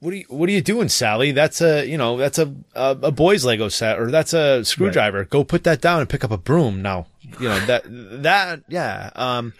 [0.00, 1.30] what are you, what are you doing, Sally?
[1.32, 5.24] That's a, you know, that's a, a, a boy's Lego set or that's a screwdriver.
[5.24, 7.06] Go put that down and pick up a broom now.
[7.40, 7.82] You know, that,
[8.22, 9.10] that, yeah.
[9.14, 9.52] Um,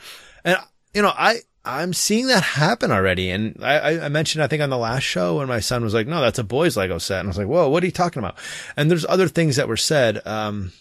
[0.44, 0.56] and,
[0.94, 3.30] you know, I, I'm seeing that happen already.
[3.30, 6.06] And I, I- mentioned, I think on the last show when my son was like,
[6.06, 7.20] no, that's a boy's Lego set.
[7.20, 8.36] And I was like, whoa, what are you talking about?
[8.76, 10.26] And there's other things that were said.
[10.26, 10.72] Um,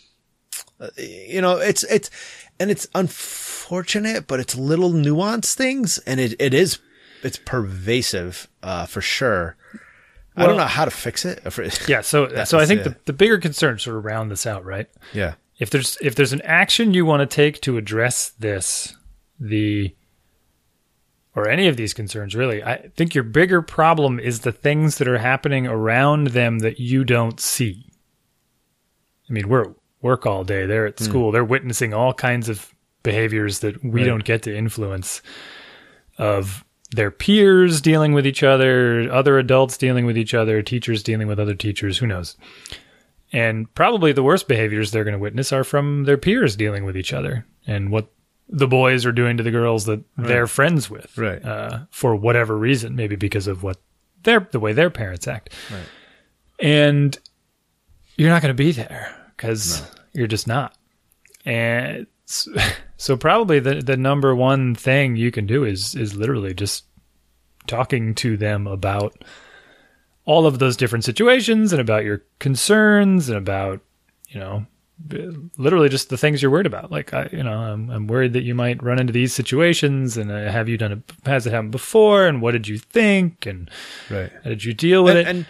[0.98, 2.10] you know, it's, it's,
[2.60, 5.98] and it's unfortunate, but it's little nuanced things.
[6.00, 6.80] And it, it is,
[7.22, 9.58] it's pervasive, uh, for sure.
[10.38, 11.42] I don't know how to fix it.
[11.90, 12.02] Yeah.
[12.02, 12.84] So so I think it.
[12.84, 14.88] the, the bigger concern sort of round this out, right?
[15.12, 15.34] Yeah.
[15.58, 18.96] If there's if there's an action you want to take to address this,
[19.40, 19.96] the
[21.38, 25.08] or any of these concerns, really, I think your bigger problem is the things that
[25.08, 27.86] are happening around them that you don't see.
[29.30, 30.66] I mean, we're at work all day.
[30.66, 31.06] They're at hmm.
[31.06, 31.32] school.
[31.32, 32.74] They're witnessing all kinds of
[33.04, 34.08] behaviors that we Right.
[34.08, 35.22] don't get to influence
[36.18, 41.28] of their peers dealing with each other, other adults dealing with each other, teachers dealing
[41.28, 42.36] with other teachers, who knows.
[43.32, 46.98] And probably the worst behaviors they're going to witness are from their peers dealing with
[46.98, 48.12] each other and what
[48.50, 51.44] the boys are doing to the girls that they're friends with, Right.
[51.44, 53.78] Uh, for whatever reason, maybe because of what
[54.24, 55.86] their the way their parents act, Right.
[56.60, 57.18] and
[58.16, 59.84] you're not going to be there because
[60.14, 60.76] you're just not.
[61.46, 62.08] And
[62.98, 66.86] so probably the the number one thing you can do is is literally just
[67.68, 69.24] talking to them about
[70.26, 73.82] all of those different situations and about your concerns and about
[74.30, 74.66] you know
[75.58, 76.92] literally just the things you're worried about.
[76.92, 80.32] Like I, you know, I'm, I'm worried that you might run into these situations, and
[80.32, 81.02] uh, have you done it?
[81.26, 82.28] Has it happened before?
[82.28, 83.46] And what did you think?
[83.46, 83.70] And
[84.10, 84.32] Right.
[84.44, 85.30] how did you deal with and, it?
[85.30, 85.46] and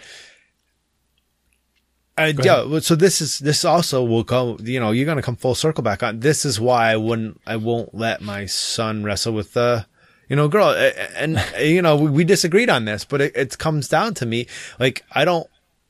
[2.38, 4.58] uh, yeah, so this is this also will come.
[4.62, 6.20] You know, you're gonna come full circle back on.
[6.20, 9.86] This is why I wouldn't, I won't let my son wrestle with the,
[10.28, 10.70] you know, girl.
[10.70, 14.26] A- And you know, we, we disagreed on this, but it, it comes down to
[14.26, 14.46] me.
[14.80, 15.48] Like, I don't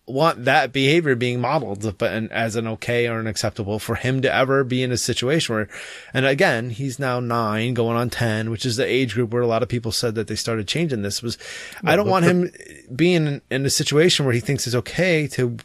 [0.09, 4.23] want that behavior being modeled, but and as an okay or an acceptable for him
[4.23, 5.69] to ever be in a situation where,
[6.13, 9.47] and again, he's now nine, going on ten, which is the age group where a
[9.47, 11.23] lot of people said that they started changing this.
[11.23, 11.39] Was
[11.85, 12.53] I don't want him
[12.95, 15.57] being in, in a situation where he thinks it's okay to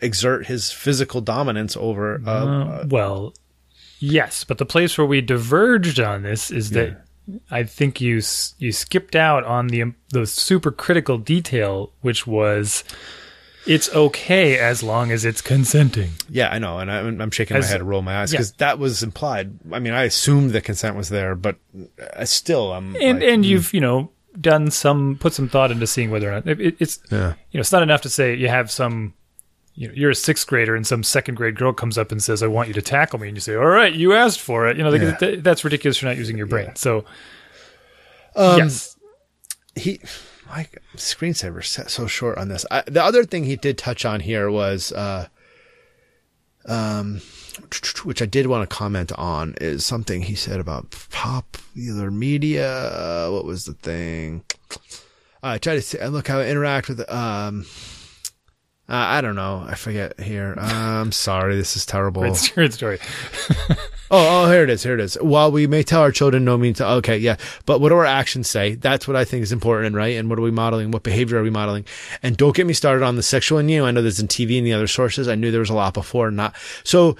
[0.00, 2.22] exert his physical dominance over.
[2.26, 3.34] Uh, Uh, well,
[3.98, 7.04] yes, but the place where we diverged on this is that
[7.50, 8.20] I think you
[8.58, 12.82] you skipped out on the the super critical detail, which was
[13.66, 16.10] it's okay as long as it's consenting.
[16.28, 18.38] yeah, I know, and I'm, I'm shaking As- my head and roll my eyes yeah.
[18.38, 19.52] because that was implied.
[19.72, 21.56] I mean, I assumed the consent was there, but
[22.16, 25.86] uh, still, I'm And like, and you've you know done some put some thought into
[25.86, 28.34] seeing whether or not it, it- it's yeah, you know it's not enough to say
[28.34, 29.14] you have some.
[29.74, 32.42] You know, you're a sixth grader, and some second grade girl comes up and says,
[32.42, 34.76] "I want you to tackle me," and you say, "All right, you asked for it."
[34.76, 35.16] You know, like, Yeah.
[35.16, 36.02] th- that's ridiculous.
[36.02, 36.66] You're not using your brain.
[36.66, 36.74] Yeah.
[36.74, 37.04] So,
[38.36, 38.96] Um, yes,
[39.76, 40.00] he
[40.50, 42.66] my screensaver set so short on this.
[42.70, 45.28] I, the other thing he did touch on here was, uh,
[46.66, 47.20] um,
[48.04, 52.68] which I did want to comment on is something he said about popular media.
[52.68, 54.42] Uh, what was the thing?
[55.42, 57.64] I try to see, look how I interact with, um,
[58.88, 59.64] uh, I don't know.
[59.66, 60.56] I forget here.
[60.58, 61.54] Uh, I'm sorry.
[61.54, 62.22] This is terrible.
[62.54, 62.98] Great story.
[64.12, 64.82] Oh, oh, here it is.
[64.82, 65.14] Here it is.
[65.14, 67.36] While we may tell our children no means okay, yeah.
[67.64, 68.74] But what do our actions say?
[68.74, 70.16] That's what I think is important, right?
[70.16, 70.90] And what are we modeling?
[70.90, 71.84] What behavior are we modeling?
[72.22, 73.86] And don't get me started on the sexual innuendo.
[73.86, 75.28] I know there's in TV and the other sources.
[75.28, 76.30] I knew there was a lot before.
[76.30, 76.54] Not
[76.84, 77.16] so.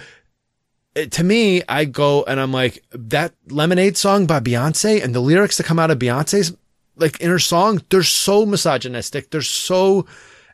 [0.96, 5.56] To me, I go and I'm like that Lemonade song by Beyonce and the lyrics
[5.58, 6.56] that come out of Beyonce's
[7.00, 9.30] like in her song, they're so misogynistic.
[9.30, 10.06] They're so,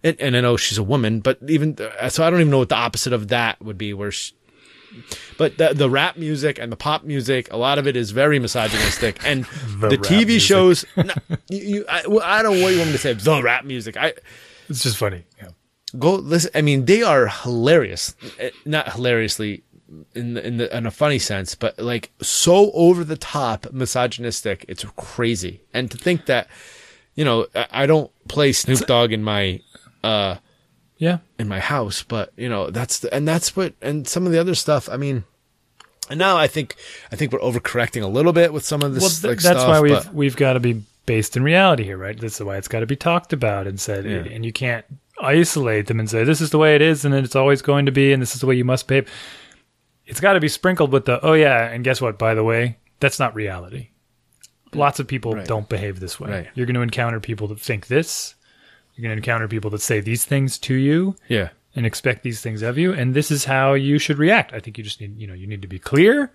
[0.03, 1.76] and, and I know she's a woman, but even
[2.09, 3.93] so, I don't even know what the opposite of that would be.
[3.93, 4.34] Where she,
[5.39, 8.39] but the the rap music and the pop music, a lot of it is very
[8.39, 9.45] misogynistic, and
[9.80, 10.43] the, rap TV music.
[10.43, 10.84] shows.
[10.97, 11.14] no,
[11.49, 11.99] you, you, I,
[12.39, 13.12] I don't know what you want me to say.
[13.12, 13.97] The rap music.
[13.97, 14.14] I
[14.68, 15.24] It's just funny.
[15.39, 15.49] Yeah.
[15.99, 16.51] go listen.
[16.55, 18.14] I mean, they are hilarious.
[18.39, 19.62] Eh, Not hilariously
[20.14, 24.64] in the, in the in a funny sense, but like so over the top misogynistic.
[24.68, 25.62] It's crazy.
[25.72, 26.49] And to think that,
[27.14, 29.61] you know, I, I don't play Snoop Dogg in my
[30.03, 30.37] uh
[30.99, 31.19] Yeah.
[31.39, 34.39] in my house, but you know, that's the, and that's what and some of the
[34.41, 34.89] other stuff.
[34.89, 35.25] I mean,
[36.09, 36.77] and now I think
[37.13, 39.61] I think we're overcorrecting a little bit with some of this Well, th- like that's
[39.61, 39.69] stuff.
[39.69, 42.19] why we've but- we've got to be based in reality here, right?
[42.19, 44.33] That's why it's got to be talked about and said, Yeah.
[44.33, 44.85] and you can't
[45.21, 47.93] isolate them and say this is the way it is, and it's always going to
[47.93, 49.09] be, and this is the way you must behave.
[50.07, 52.19] It's got to be sprinkled with the oh yeah, and guess what?
[52.19, 53.89] By the way, that's not reality.
[54.73, 55.47] Lots of people Right.
[55.47, 56.31] don't behave this way.
[56.31, 56.49] Right.
[56.55, 58.35] You're going to encounter people that think this.
[58.97, 61.51] You're going to encounter people that say these things to you yeah.
[61.75, 64.55] and expect these things of you, and this is how you should react.
[64.55, 66.33] I think you just need, you know, you need to be clear.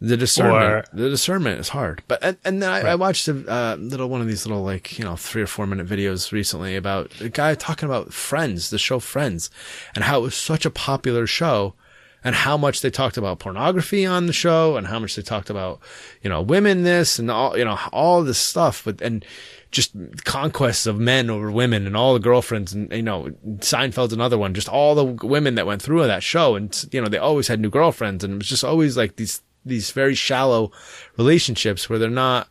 [0.00, 2.04] The discernment, Or- the discernment is hard.
[2.06, 4.96] But and, and then I, I watched a uh, little one of these little like
[4.96, 8.78] you know three or four minute videos recently about a guy talking about Friends, the
[8.78, 9.50] show Friends,
[9.96, 11.74] and how it was such a popular show,
[12.22, 15.50] and how much they talked about pornography on the show, and how much they talked
[15.50, 15.80] about
[16.22, 19.24] you know women this and all you know all this stuff, but and
[19.70, 19.92] just
[20.24, 24.54] conquests of men over women and all the girlfriends and you know Seinfeld's another one,
[24.54, 27.60] just all the women that went through that show, and you know they always had
[27.60, 30.72] new girlfriends, and it was just always like these these very shallow
[31.18, 32.48] relationships where they're not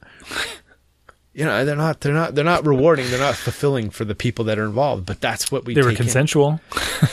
[1.34, 4.46] you know they're not they're not they're not rewarding they're not fulfilling for the people
[4.46, 6.60] that are involved but that's what we They were consensual.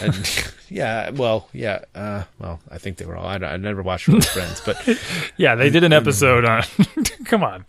[0.01, 4.09] And- yeah well yeah uh well i think they were all i, I never watched
[4.09, 4.77] Real friends but
[5.37, 6.63] Yeah, they did an episode on.
[7.27, 7.65] Come on.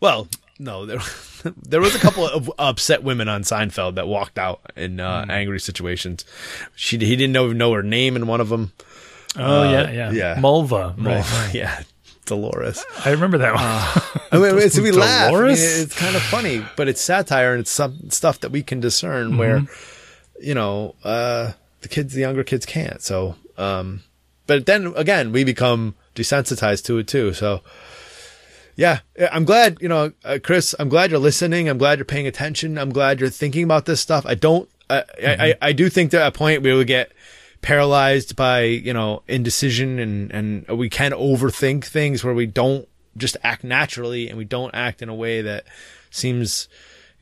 [0.00, 0.28] well
[0.60, 1.00] no there
[1.56, 5.30] there was a couple of upset women on Seinfeld that walked out in uh, Hmm.
[5.30, 6.24] angry situations
[6.76, 8.72] she he didn't know, know her name in one of them
[9.36, 10.34] Oh Uh, yeah, yeah, yeah.
[10.36, 10.94] Mulva.
[10.98, 11.54] right Mulva.
[11.60, 11.82] yeah
[12.26, 13.64] Dolores I remember that one.
[14.32, 15.32] I mean, it's, we laugh.
[15.32, 18.62] I mean, it's kind of funny, but it's satire and it's some stuff that we
[18.62, 19.62] can discern where,
[20.40, 23.02] you know, uh, the kids, the younger kids can't.
[23.02, 24.02] So, um,
[24.46, 27.32] but then again, we become desensitized to it too.
[27.32, 27.62] So,
[28.80, 29.00] yeah,
[29.30, 31.68] I'm glad, you know, uh, Chris, I'm glad you're listening.
[31.68, 32.78] I'm glad you're paying attention.
[32.78, 34.24] I'm glad you're thinking about this stuff.
[34.24, 37.12] I don't, I, I, I, I do think that at a point we will get
[37.60, 43.36] paralyzed by, you know, indecision and, and we can overthink things where we don't just
[43.42, 45.66] act naturally and we don't act in a way that
[46.08, 46.66] seems,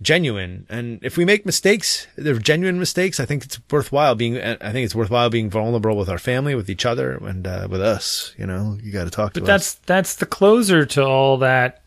[0.01, 0.67] genuine.
[0.69, 3.21] And if we make mistakes, they're genuine mistakes.
[3.21, 4.39] I think it's worthwhile being.
[4.39, 7.81] I think it's worthwhile being vulnerable with our family, with each other, and uh, with
[7.81, 8.35] us.
[8.39, 9.81] You know, you got to talk to But that's us.
[9.87, 11.83] that's the closer to all that.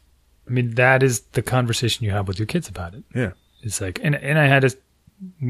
[0.48, 3.04] I mean, that is the conversation you have with your kids about it.
[3.16, 3.32] Yeah.
[3.62, 4.72] It's like, and and I had a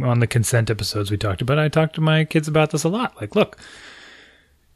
[0.04, 1.58] on the consent episodes we talked about.
[1.58, 3.20] I talked to my kids about this a lot.
[3.20, 3.58] Like, look,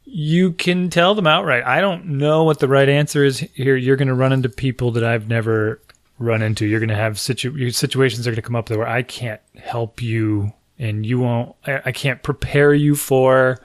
[0.04, 1.64] you can tell them outright.
[1.64, 3.76] I don't know what the right answer is here.
[3.76, 5.80] You're going to run into people that I've never
[6.18, 6.66] run into.
[6.66, 9.40] You're going to have situ- situations are going to come up there where I can't
[9.56, 11.54] help you, and you won't.
[11.66, 13.60] I, I can't prepare you for.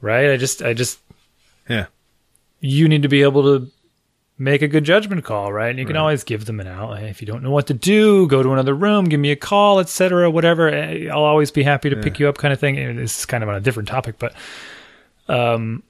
[0.00, 0.30] Right.
[0.30, 0.62] I just.
[0.62, 0.98] I just.
[1.68, 1.86] Yeah.
[2.60, 3.70] You need to be able to
[4.38, 5.70] make a good judgment call, right?
[5.70, 6.00] And you can Right.
[6.02, 7.02] always give them an out.
[7.02, 9.80] If you don't know what to do, go to another room, give me a call,
[9.80, 10.68] etc., whatever.
[10.68, 12.76] Eh, I'll always be happy to pick you up, kind of thing.
[12.78, 14.34] And This is kind of on a different topic, but
[15.28, 15.82] um,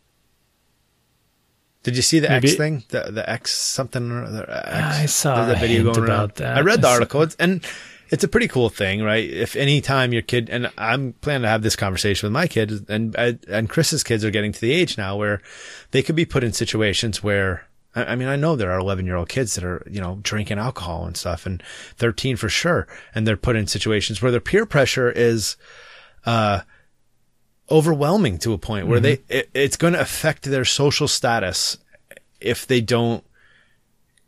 [1.87, 2.83] Did you see the Maybe- X thing?
[2.89, 4.45] The the X something or other?
[4.51, 6.05] X, I saw a hint around.
[6.05, 6.57] about that.
[6.57, 7.65] I read the I article, it's, and
[8.11, 9.23] it's a pretty cool thing, right?
[9.31, 12.83] If any time your kid and I'm planning to have this conversation with my kids,
[12.89, 15.41] and and Chris's kids are getting to the age now where
[15.93, 17.67] they could be put in situations where.
[17.95, 20.19] I I mean, I know there are 11 year old kids that are, you know,
[20.23, 21.63] drinking alcohol and stuff and
[21.99, 22.87] 13 for sure.
[23.15, 25.57] And they're put in situations where their peer pressure is,
[26.27, 26.61] uh,
[27.71, 31.79] overwhelming to a point where they it, it's going to affect their social status
[32.41, 33.25] if they don't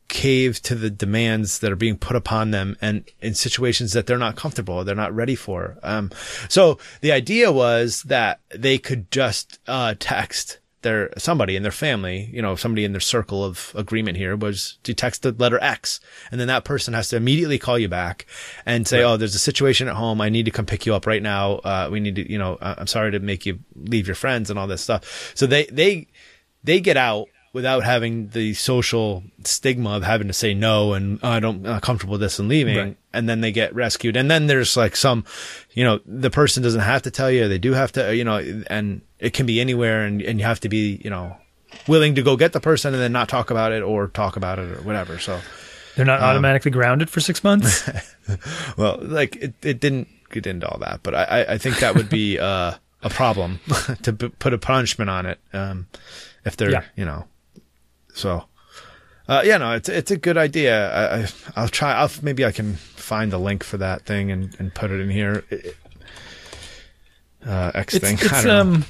[0.09, 4.16] cave to the demands that are being put upon them and in situations that they're
[4.18, 5.76] not comfortable they're not ready for.
[5.82, 6.11] Um
[6.49, 12.31] so the idea was that they could just uh text their somebody in their family
[12.33, 16.01] you know somebody in their circle of agreement here was to text the letter x.
[16.31, 18.26] And then that person has to immediately call you back
[18.64, 20.20] and say oh there's a situation at home.
[20.20, 21.57] I need to come pick you up right now.
[21.57, 24.59] Uh we need to you know i'm sorry to make you leave your friends and
[24.59, 25.33] all this stuff.
[25.35, 26.09] So they they
[26.64, 31.28] they get out without having the social stigma of having to say no and "Oh,
[31.30, 32.76] I don't, I'm not comfortable with this and leaving.
[32.76, 32.96] Right.
[33.12, 34.16] And then they get rescued.
[34.16, 35.24] And then there's like some,
[35.72, 37.49] you know, the person doesn't have to tell you.
[37.49, 38.36] They do have to, you know,
[38.68, 41.36] and it can be anywhere and, and you have to be, you know,
[41.88, 44.59] willing to go get the person and then not talk about it or talk about
[44.59, 45.18] it or whatever.
[45.18, 45.40] So,
[45.96, 47.88] they're not Um, automatically grounded for six months.
[48.76, 51.94] well, like it, it didn't get into all that, but I, I- I think that
[51.94, 52.72] would be, uh,
[53.03, 53.61] a problem
[54.03, 55.38] to p- put a punishment on it.
[55.53, 55.86] Um,
[56.44, 56.84] if they're, Yeah.
[56.96, 57.26] you know,
[58.19, 58.45] so,
[59.29, 60.91] uh, yeah, no, it's, it's a good idea.
[60.93, 64.55] I, I I'll try, I'll, maybe I can find the link for that thing and,
[64.59, 65.45] and put it in here.
[67.47, 68.19] Uh, X it's thing.
[68.33, 68.61] I don't know.
[68.61, 68.85] um.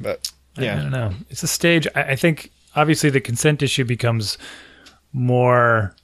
[0.00, 1.12] But yeah I don't know.
[1.30, 1.86] It's a stage.
[1.94, 4.38] I, I think obviously the consent issue becomes
[5.12, 5.94] more.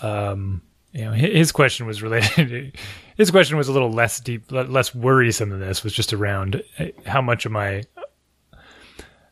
[0.00, 0.62] Um,
[0.92, 2.76] you know, his question was related.
[3.16, 5.84] His question was a little less deep, less worrisome than this.
[5.84, 7.84] Was just around uh, how much am I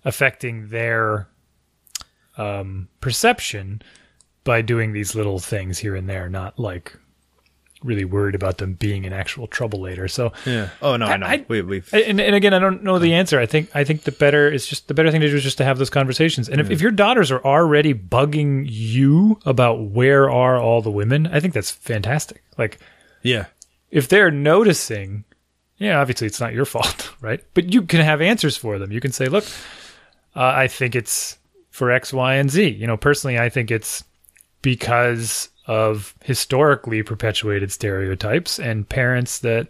[0.05, 1.27] affecting their
[2.37, 3.83] um, perception
[4.45, 6.97] by doing these little things here and there, not like
[7.85, 10.07] really worried about them being in actual trouble later.
[10.07, 10.69] So yeah.
[10.81, 11.27] Oh no, I, I- know.
[11.27, 13.39] I- we, we've and, and again, I don't know the answer.
[13.41, 15.59] I think I think the better is just the better thing to do is just
[15.59, 16.49] to have those conversations.
[16.49, 21.27] And if, if your daughters are already bugging you about where are all the women,
[21.27, 22.43] I think that's fantastic.
[22.57, 22.79] Like
[23.23, 23.47] yeah,
[23.91, 25.25] if they're noticing,
[25.77, 27.43] yeah, obviously it's not your fault, right?
[27.55, 28.93] But you can have answers for them.
[28.93, 29.45] You can say, look,
[30.37, 31.39] uh, I think it's
[31.73, 32.69] for X, Y, and Z.
[32.69, 34.05] You know, personally, I think it's
[34.61, 39.69] because of historically perpetuated stereotypes and parents that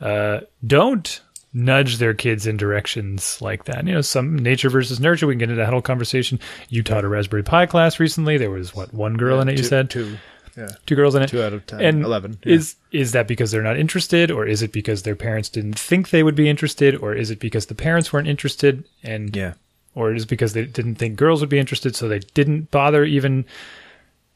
[0.00, 1.20] uh, don't
[1.52, 3.86] nudge their kids in directions like that.
[3.86, 5.26] You know, some nature versus nurture.
[5.26, 6.40] We can get into that whole conversation.
[6.68, 8.38] You taught a Raspberry Pi class recently.
[8.38, 9.58] There was what one girl in it.
[9.58, 10.16] You said two,
[10.56, 12.38] yeah, two girls in it two out of ten, and 11.
[12.44, 12.54] yeah.
[12.54, 16.10] Is is that because they're not interested, or is it because their parents didn't think
[16.10, 19.54] they would be interested, or is it because the parents weren't interested, and yeah,
[19.94, 23.04] or is it because they didn't think girls would be interested, so they didn't bother
[23.04, 23.44] even?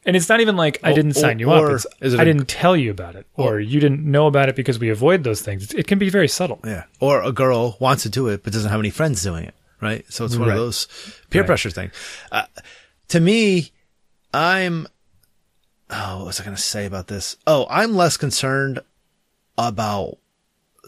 [0.07, 1.71] And it's not even like I didn't sign you up.
[1.71, 4.49] It's, is it I a- didn't tell you about it, or you didn't know about
[4.49, 5.75] it because we avoid those things.
[5.75, 6.61] It can be very subtle.
[6.65, 6.85] Yeah.
[7.01, 10.05] Or a girl wants to do it but doesn't have any friends doing it, right?
[10.11, 10.55] So it's one Right.
[10.57, 10.87] of those
[11.31, 11.47] peer Right.
[11.47, 11.93] pressure things.
[12.33, 12.45] Uh,
[13.09, 13.73] to me,
[14.33, 14.87] I'm.
[15.91, 17.37] Oh, what was I going to say about this?
[17.47, 18.81] Oh, I'm less concerned
[19.59, 20.19] about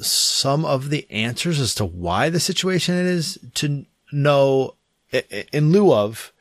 [0.00, 3.84] some of the answers as to why the situation it is to
[5.12, 6.32] i- in lieu of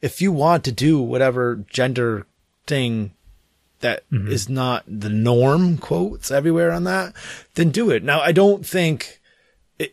[0.00, 2.26] if you want to do whatever gender
[2.66, 3.12] thing
[3.80, 4.28] that mm-hmm.
[4.28, 7.14] is not the norm quotes everywhere on that,
[7.54, 8.02] then do it.
[8.02, 9.20] Now, I don't think,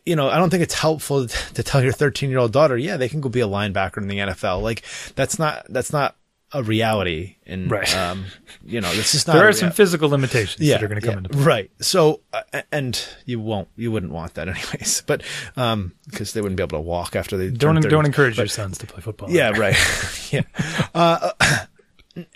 [0.06, 2.98] you know, I don't think it's helpful to tell your 13 year old daughter, yeah,
[2.98, 4.62] they can go be a linebacker in the NFL.
[4.62, 4.84] Like
[5.16, 6.16] that's not, that's not
[6.52, 7.36] a reality.
[7.46, 7.96] And, Right.
[7.96, 8.26] um,
[8.66, 11.06] you know, this is not, There are some physical limitations yeah, that are going to
[11.06, 11.44] come yeah, into play.
[11.44, 11.72] Right.
[11.82, 15.22] So, uh, and you won't, you wouldn't want that anyways, but,
[15.58, 17.90] um, cause they wouldn't be able to walk after they Don't 30.
[17.90, 19.30] don't encourage your sons to play football.
[19.30, 19.76] Yeah, right.
[20.32, 20.42] yeah.
[20.94, 21.32] Uh,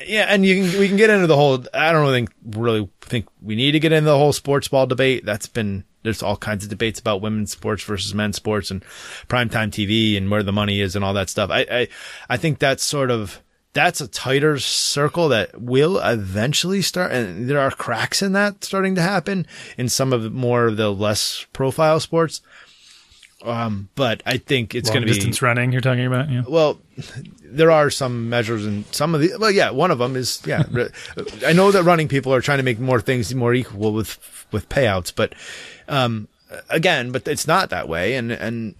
[0.08, 1.66] Yeah, and you can we can get into the whole.
[1.74, 4.86] I don't really think really think we need to get into the whole sports ball
[4.88, 5.26] debate.
[5.26, 8.82] That's been there's all kinds of debates about women's sports versus men's sports and
[9.28, 11.50] primetime TV and where the money is and all that stuff.
[11.50, 11.88] I I,
[12.30, 13.42] I think that's sort of
[13.74, 18.96] that's a tighter circle that will eventually start, and there are cracks in that starting
[18.96, 19.48] to happen
[19.78, 22.42] in some of the more of the less profile sports.
[23.44, 25.74] Um, but I think it's going to be distance running.
[25.74, 26.44] You're talking about, yeah.
[26.48, 26.80] well,
[27.44, 29.34] there are some measures in some of the.
[29.38, 30.64] Well, yeah, one of them is yeah.
[31.46, 34.70] I know that running people are trying to make more things more equal with with
[34.70, 35.34] payouts, but
[35.90, 36.30] um,
[36.70, 38.76] again, but it's not that way, and and.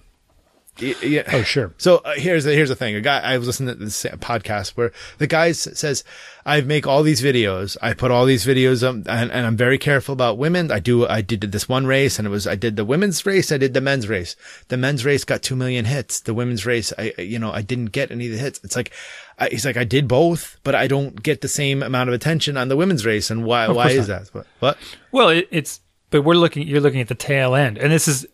[0.80, 1.24] Yeah.
[1.32, 1.72] Oh, sure.
[1.78, 2.96] So uh, here's the here's the thing.
[2.96, 6.04] A guy I was listening to this podcast where the guy s- says,
[6.48, 7.78] "I make all these videos.
[7.80, 10.72] I put all these videos um, and, and I'm very careful about women.
[10.72, 11.08] I do.
[11.08, 13.52] I did this one race, and it was I did the women's race.
[13.52, 14.36] I did the men's race.
[14.70, 16.20] The men's race got two million hits.
[16.20, 18.60] The women's race, I you know I didn't get any of the hits.
[18.64, 18.92] It's like."
[19.40, 22.56] I, he's like, I did both, but I don't get the same amount of attention
[22.56, 23.68] on the women's race, and why?
[23.68, 24.28] Why is that?
[24.32, 24.46] What?
[24.60, 24.78] What?
[25.12, 25.80] Well, it, it's
[26.12, 26.68] but we're looking.
[26.68, 28.28] You're looking at the tail end, and this is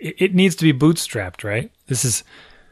[0.00, 1.70] it, it needs to be bootstrapped, right?
[1.86, 2.24] This is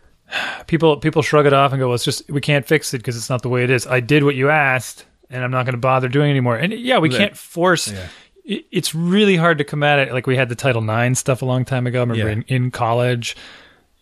[0.66, 3.16] people people shrug it off and go, "Well, it's just we can't fix it because
[3.16, 5.74] it's not the way it is." I did what you asked, and I'm not going
[5.74, 6.56] to bother doing it anymore.
[6.56, 7.90] And yeah, we can't force.
[7.92, 8.08] Yeah.
[8.44, 11.40] It, it's really hard to come at it like we had the Title IX stuff
[11.42, 12.00] a long time ago.
[12.00, 12.32] I remember Yeah.
[12.32, 13.36] in, in college,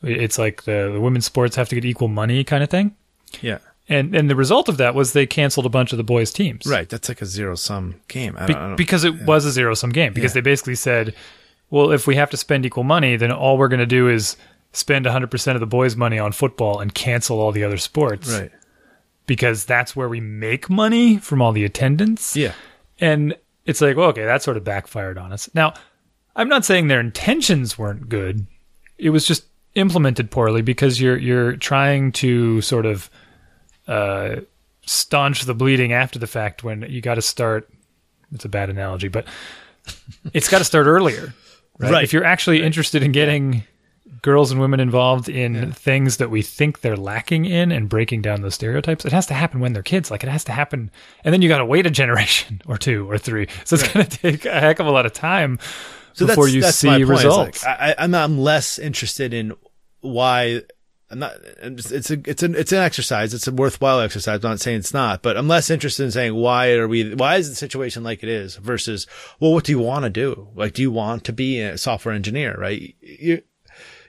[0.03, 2.97] it's like the, the women's sports have to get equal money kind of thing.
[3.41, 3.59] Yeah.
[3.89, 6.67] And and the result of that was they canceled a bunch of the boys' teams.
[6.67, 6.89] Right.
[6.89, 8.37] That's like a zero sum game.
[8.39, 10.13] I don't, I don't, because it was a zero sum game.
[10.13, 10.41] Because Yeah.
[10.41, 11.15] they basically said,
[11.73, 14.37] well, if we have to spend equal money, then all we're going to do is
[14.73, 18.31] spend 100% of the boys' money on football and cancel all the other sports.
[18.31, 18.53] right.
[19.27, 22.37] Because that's where we make money from all the attendance.
[22.37, 22.53] Yeah.
[23.01, 25.49] And it's like, well, okay, that sort of backfired on us.
[25.55, 25.73] Now,
[26.37, 28.47] I'm not saying their intentions weren't good.
[28.99, 33.09] It was just implemented poorly because you're you're trying to sort of
[33.89, 34.37] uh,
[34.85, 37.71] staunch the bleeding after the fact when you got to start.
[38.33, 39.27] It's a bad analogy, but
[40.35, 41.33] it's got to start earlier,
[41.83, 41.91] right?
[41.93, 42.05] Right.
[42.05, 43.65] If you're actually interested in getting
[44.23, 48.41] girls and women involved in things that we think they're lacking in and breaking down
[48.41, 50.11] those stereotypes, it has to happen when they're kids.
[50.11, 50.91] Like it has to happen,
[51.25, 53.49] and then you got to wait a generation or two or three.
[53.65, 55.59] So it's going to take a heck of a lot of time
[56.29, 57.65] before you see my results.
[57.65, 59.55] Like, I- I'm, I'm less interested in
[60.01, 60.63] why.
[61.13, 61.35] I'm not.
[61.63, 63.35] It's it's a it's an it's an exercise.
[63.35, 64.43] It's a worthwhile exercise.
[64.43, 67.37] I'm not saying it's not, but I'm less interested in saying why are we why
[67.37, 69.07] is the situation like it is versus
[69.39, 70.49] well, what do you want to do?
[70.55, 72.57] Like, do you want to be a software engineer?
[72.59, 72.95] Right?
[73.03, 73.43] You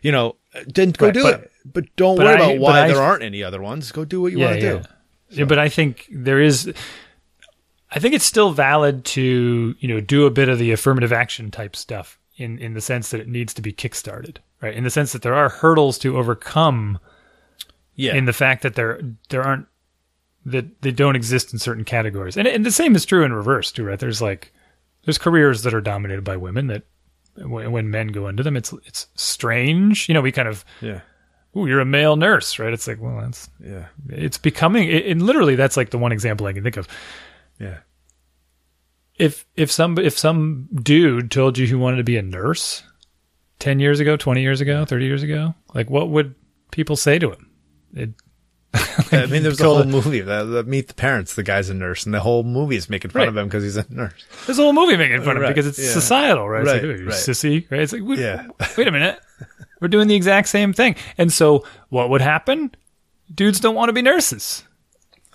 [0.02, 1.50] you know, then go Right, do but- it.
[1.66, 3.92] But don't but worry I- about why I- there aren't any other ones.
[3.92, 4.82] Go do what you want to do.
[5.30, 6.72] Yeah, but I think there is.
[7.92, 11.52] I think it's still valid to you know do a bit of the affirmative action
[11.52, 14.74] type stuff in in the sense that it needs to be kickstarted, right?
[14.74, 16.98] In the sense that there are hurdles to overcome
[17.96, 18.16] Yeah.
[18.16, 19.00] in the fact that there
[19.30, 19.68] there aren't
[20.46, 23.72] that they don't exist in certain categories, and and the same is true in reverse
[23.72, 24.00] too, right?
[24.00, 24.52] There's like
[25.06, 26.84] there's careers that are dominated by women that
[27.38, 30.08] when, when men go into them, it's it's strange.
[30.10, 31.02] You know, we kind of yeah.
[31.58, 32.74] ooh, you're a male nurse, right?
[32.74, 33.86] It's like well, that's Yeah.
[34.10, 36.88] it's becoming it, and literally that's like the one example I can think of.
[37.60, 37.80] Yeah.
[39.16, 42.84] If if some if some dude told you he wanted to be a nurse
[43.64, 46.36] ten years ago, twenty years ago, thirty years ago, like what would
[46.72, 47.50] people say to him?
[47.96, 48.10] It,
[49.12, 50.20] I mean, there's a whole it- movie.
[50.22, 51.36] The, the Meet the Parents.
[51.36, 53.28] The guy's a nurse, and the whole movie is making fun Right.
[53.30, 54.26] of him because he's a nurse.
[54.46, 55.92] there's a whole movie making fun of it Right, because it's yeah.
[55.92, 56.62] societal, right?
[56.64, 57.14] It's Right, like, "Oh, you right.
[57.16, 57.82] sissy, right?
[57.82, 58.48] It's like, wait, Yeah.
[58.78, 59.20] wait a minute,
[59.80, 60.96] we're doing the exact same thing.
[61.18, 62.72] And so, what would happen?
[63.34, 64.64] Dudes don't want to be nurses.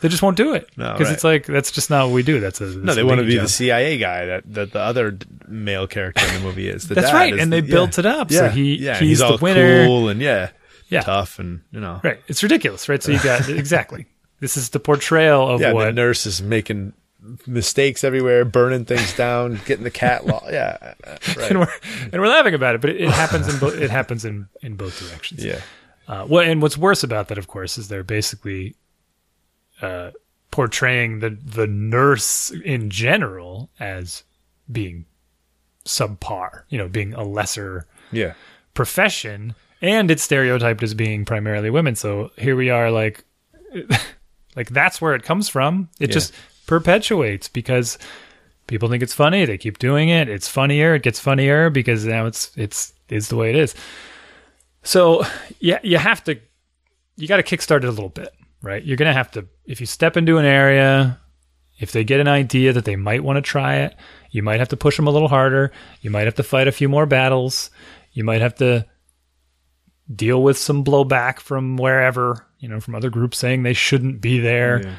[0.00, 1.14] They just won't do it No, because right.
[1.14, 2.38] it's like that's just not what we do.
[2.40, 3.42] That's a No, they want to be job.
[3.44, 5.18] the CIA guy that, that the other
[5.48, 6.86] male character in the movie is.
[6.88, 9.18] The That's right, is and the- they built it up, so Yeah, he- yeah, he's
[9.18, 9.86] the all winner.
[9.86, 10.50] cool and yeah,
[10.88, 11.00] Yeah.
[11.00, 12.20] tough and you know, Right.
[12.28, 13.02] It's ridiculous, right?
[13.02, 14.06] So you got exactly.
[14.40, 15.72] This is the portrayal of yeah.
[15.72, 16.92] The nurse is making
[17.46, 20.44] mistakes everywhere, burning things down, getting the cat law.
[20.48, 21.50] Yeah, uh, right.
[21.50, 21.72] and we're
[22.12, 24.76] and we're laughing about it, but it, it happens in both it happens in in
[24.76, 25.44] both directions.
[25.44, 25.60] yeah,
[26.06, 28.76] Uh, what and what's worse about that, of course, is they're basically
[29.82, 30.10] uh,
[30.50, 34.24] portraying the the nurse in general as
[34.70, 35.04] being
[35.84, 38.34] subpar, you know, being a lesser yeah,
[38.74, 41.94] profession, and it's stereotyped as being primarily women.
[41.94, 43.24] So here we are, like,
[44.56, 45.88] like that's where it comes from.
[46.00, 46.14] It Yeah.
[46.14, 46.34] just
[46.66, 47.98] perpetuates because
[48.66, 49.44] people think it's funny.
[49.46, 50.28] They keep doing it.
[50.28, 50.94] It's funnier.
[50.94, 53.74] It gets funnier because now it's it's is the way it is.
[54.82, 55.24] So
[55.60, 56.38] yeah, you have to
[57.16, 58.82] you got to kickstart it a little bit, right?
[58.84, 61.20] You're gonna have to if you step into an area.
[61.80, 63.94] If they get an idea that they might want to try it,
[64.32, 65.70] you might have to push them a little harder.
[66.00, 67.70] You might have to fight a few more battles.
[68.12, 68.84] You might have to
[70.12, 74.40] deal with some blowback from wherever, you know, from other groups saying they shouldn't be
[74.40, 74.82] there.
[74.82, 74.94] Yeah.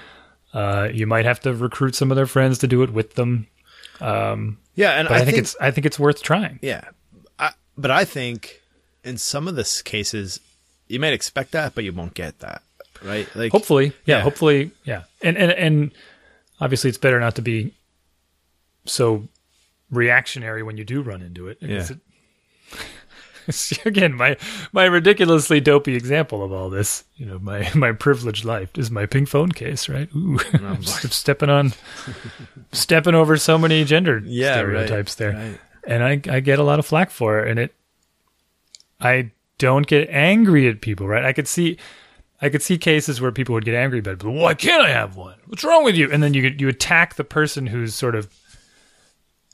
[0.54, 3.48] Uh, you might have to recruit some of their friends to do it with them.
[4.00, 6.60] Um, Yeah, and but I, think, it's I think it's worth trying.
[6.62, 6.86] yeah,
[7.38, 8.62] I, but I think
[9.04, 10.40] in some of the cases
[10.88, 12.62] you might expect that, but you won't get that,
[13.04, 13.28] right?
[13.36, 14.22] Like Hopefully, yeah, Yeah.
[14.22, 15.92] hopefully, yeah, and and and
[16.62, 17.74] obviously, it's better not to be
[18.86, 19.28] so
[19.92, 21.58] reactionary when you do run into it.
[21.62, 21.88] Yeah.
[21.90, 21.98] it-
[23.86, 24.38] again, my
[24.74, 29.06] my ridiculously dopey example of all this, you know, my my privileged life is my
[29.08, 30.08] pink phone case, right?
[30.16, 31.74] Ooh, oh, I'm just stepping on,
[32.72, 35.60] stepping over so many gender Yeah, right, stereotypes there, right.
[35.88, 37.74] and I I get a lot of flack for it, and it,
[39.02, 41.26] I don't get angry at people, right?
[41.26, 41.78] I could see.
[42.42, 44.02] I could see cases where people would get angry.
[44.02, 45.36] But why can't I have one?
[45.48, 46.12] What's wrong with you?
[46.12, 48.30] And then you you attack the person who's sort of,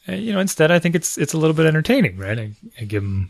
[0.07, 0.39] uh, you know.
[0.39, 2.37] Instead, I think it's it's a little bit entertaining, right?
[2.37, 3.29] I, I give them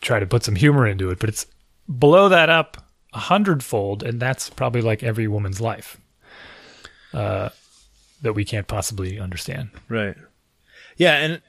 [0.00, 1.46] try to put some humor into it, but it's
[1.88, 2.76] blow that up
[3.12, 5.98] a hundredfold, and that's probably like every woman's life
[7.12, 7.48] uh,
[8.22, 9.70] that we can't possibly understand.
[9.88, 10.16] Right.
[10.96, 11.42] Yeah, and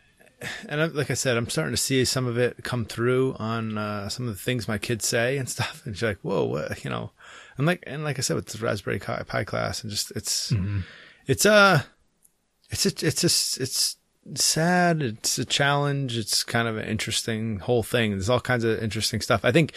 [0.68, 3.78] and I- like I said, I'm starting to see some of it come through on
[3.78, 5.82] uh, some of the things my kids say and stuff.
[5.86, 7.12] And she's like, "Whoa, what?" You know,
[7.58, 10.54] and like and like I said with the Raspberry Pi class, and just it's
[11.28, 11.82] it's uh
[12.70, 13.98] it's a, it's just it's
[14.36, 15.02] sad.
[15.02, 16.18] It's a challenge.
[16.18, 18.12] It's kind of an interesting whole thing.
[18.12, 19.44] There's all kinds of interesting stuff.
[19.46, 19.74] I think.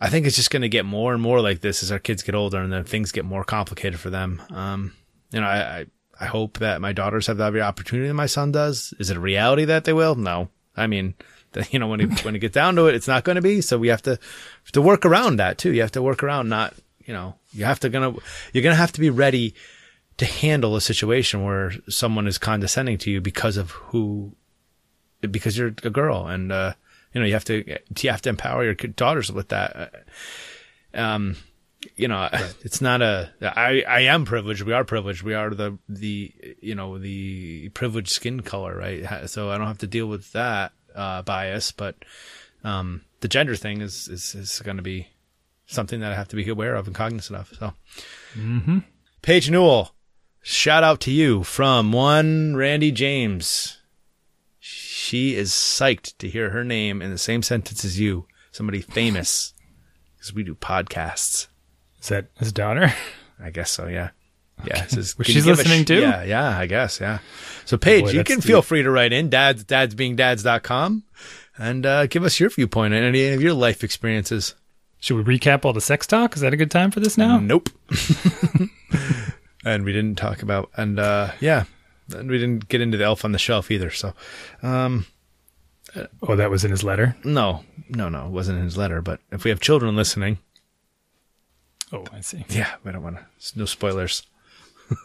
[0.00, 2.22] I think it's just going to get more and more like this as our kids
[2.22, 4.40] get older and then things get more complicated for them.
[4.50, 4.92] Um,
[5.32, 5.86] you know, I, I,
[6.20, 8.92] I hope that my daughters have every opportunity that my son does.
[8.98, 10.14] Is it a reality that they will?
[10.14, 10.48] No.
[10.76, 11.14] I mean,
[11.70, 13.60] you know, when it, when it gets down to it, it's not going to be.
[13.60, 15.72] So we have to, have to work around that too.
[15.72, 18.14] You have to work around not, you know, you have to gonna,
[18.52, 19.54] you're going to have to be ready
[20.18, 24.34] to handle a situation where someone is condescending to you because of who,
[25.20, 26.74] because you're a girl and, uh,
[27.14, 27.64] you know, you have to,
[28.00, 30.04] you have to empower your daughters with that.
[30.92, 31.36] Um,
[31.96, 32.28] you know,
[32.62, 34.62] it's not a, I, I am privileged.
[34.62, 35.22] We are privileged.
[35.22, 39.28] We are the, the, you know, the privileged skin color, right?
[39.28, 41.96] So I don't have to deal with that, uh, bias, but,
[42.64, 45.08] um, the gender thing is, is, is going to be
[45.66, 47.52] something that I have to be aware of and cognizant of.
[47.58, 47.72] So,
[49.22, 49.94] Paige Newell,
[50.42, 53.78] shout out to you from one Randy James.
[54.58, 59.54] She is psyched to hear her name in the same sentence as you, somebody famous,
[60.16, 61.48] because we do podcasts.
[62.02, 62.92] Is that his daughter?
[63.42, 63.86] I guess so.
[63.86, 64.10] Yeah.
[64.64, 64.86] Yeah.
[64.86, 66.00] says, Was "Can she you give listening too?
[66.00, 66.24] Yeah.
[66.24, 66.58] Yeah.
[66.58, 67.00] I guess.
[67.00, 67.18] Yeah.
[67.64, 71.04] So Paige, Boy, you can the- feel free to write in dads, dadsbeingdads.com
[71.58, 74.54] and, uh, give us your viewpoint on any of your life experiences.
[75.00, 76.34] Should we recap all the sex talk?
[76.34, 77.38] Is that a good time for this now?
[77.38, 77.68] Nope.
[79.64, 81.64] and we didn't talk about, and, uh, yeah.
[82.14, 83.90] And we didn't get into the elf on the shelf either.
[83.90, 84.14] So,
[84.62, 85.06] um,
[86.22, 87.16] Oh, that was in his letter.
[87.24, 90.38] no, no, no, it wasn't in his letter, but if we have children listening,
[91.92, 92.44] Oh, I see.
[92.48, 93.58] Yeah, we don't want to.
[93.58, 94.22] No spoilers.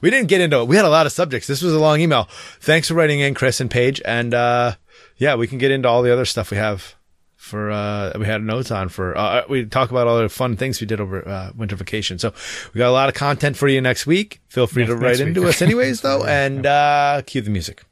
[0.00, 0.68] we didn't get into it.
[0.68, 1.46] We had a lot of subjects.
[1.46, 2.28] This was a long email.
[2.60, 4.02] Thanks for writing in, Chris and Paige.
[4.04, 4.74] And uh,
[5.16, 6.94] yeah, we can get into all the other stuff we have
[7.36, 7.70] for.
[7.70, 9.16] Uh, we had notes on for.
[9.16, 12.18] Uh, we talk about all the fun things we did over uh, winter vacation.
[12.18, 12.32] So
[12.72, 14.40] we got a lot of content for you next week.
[14.48, 17.84] Feel free Next- to write into us anyways, though, and uh, cue the music.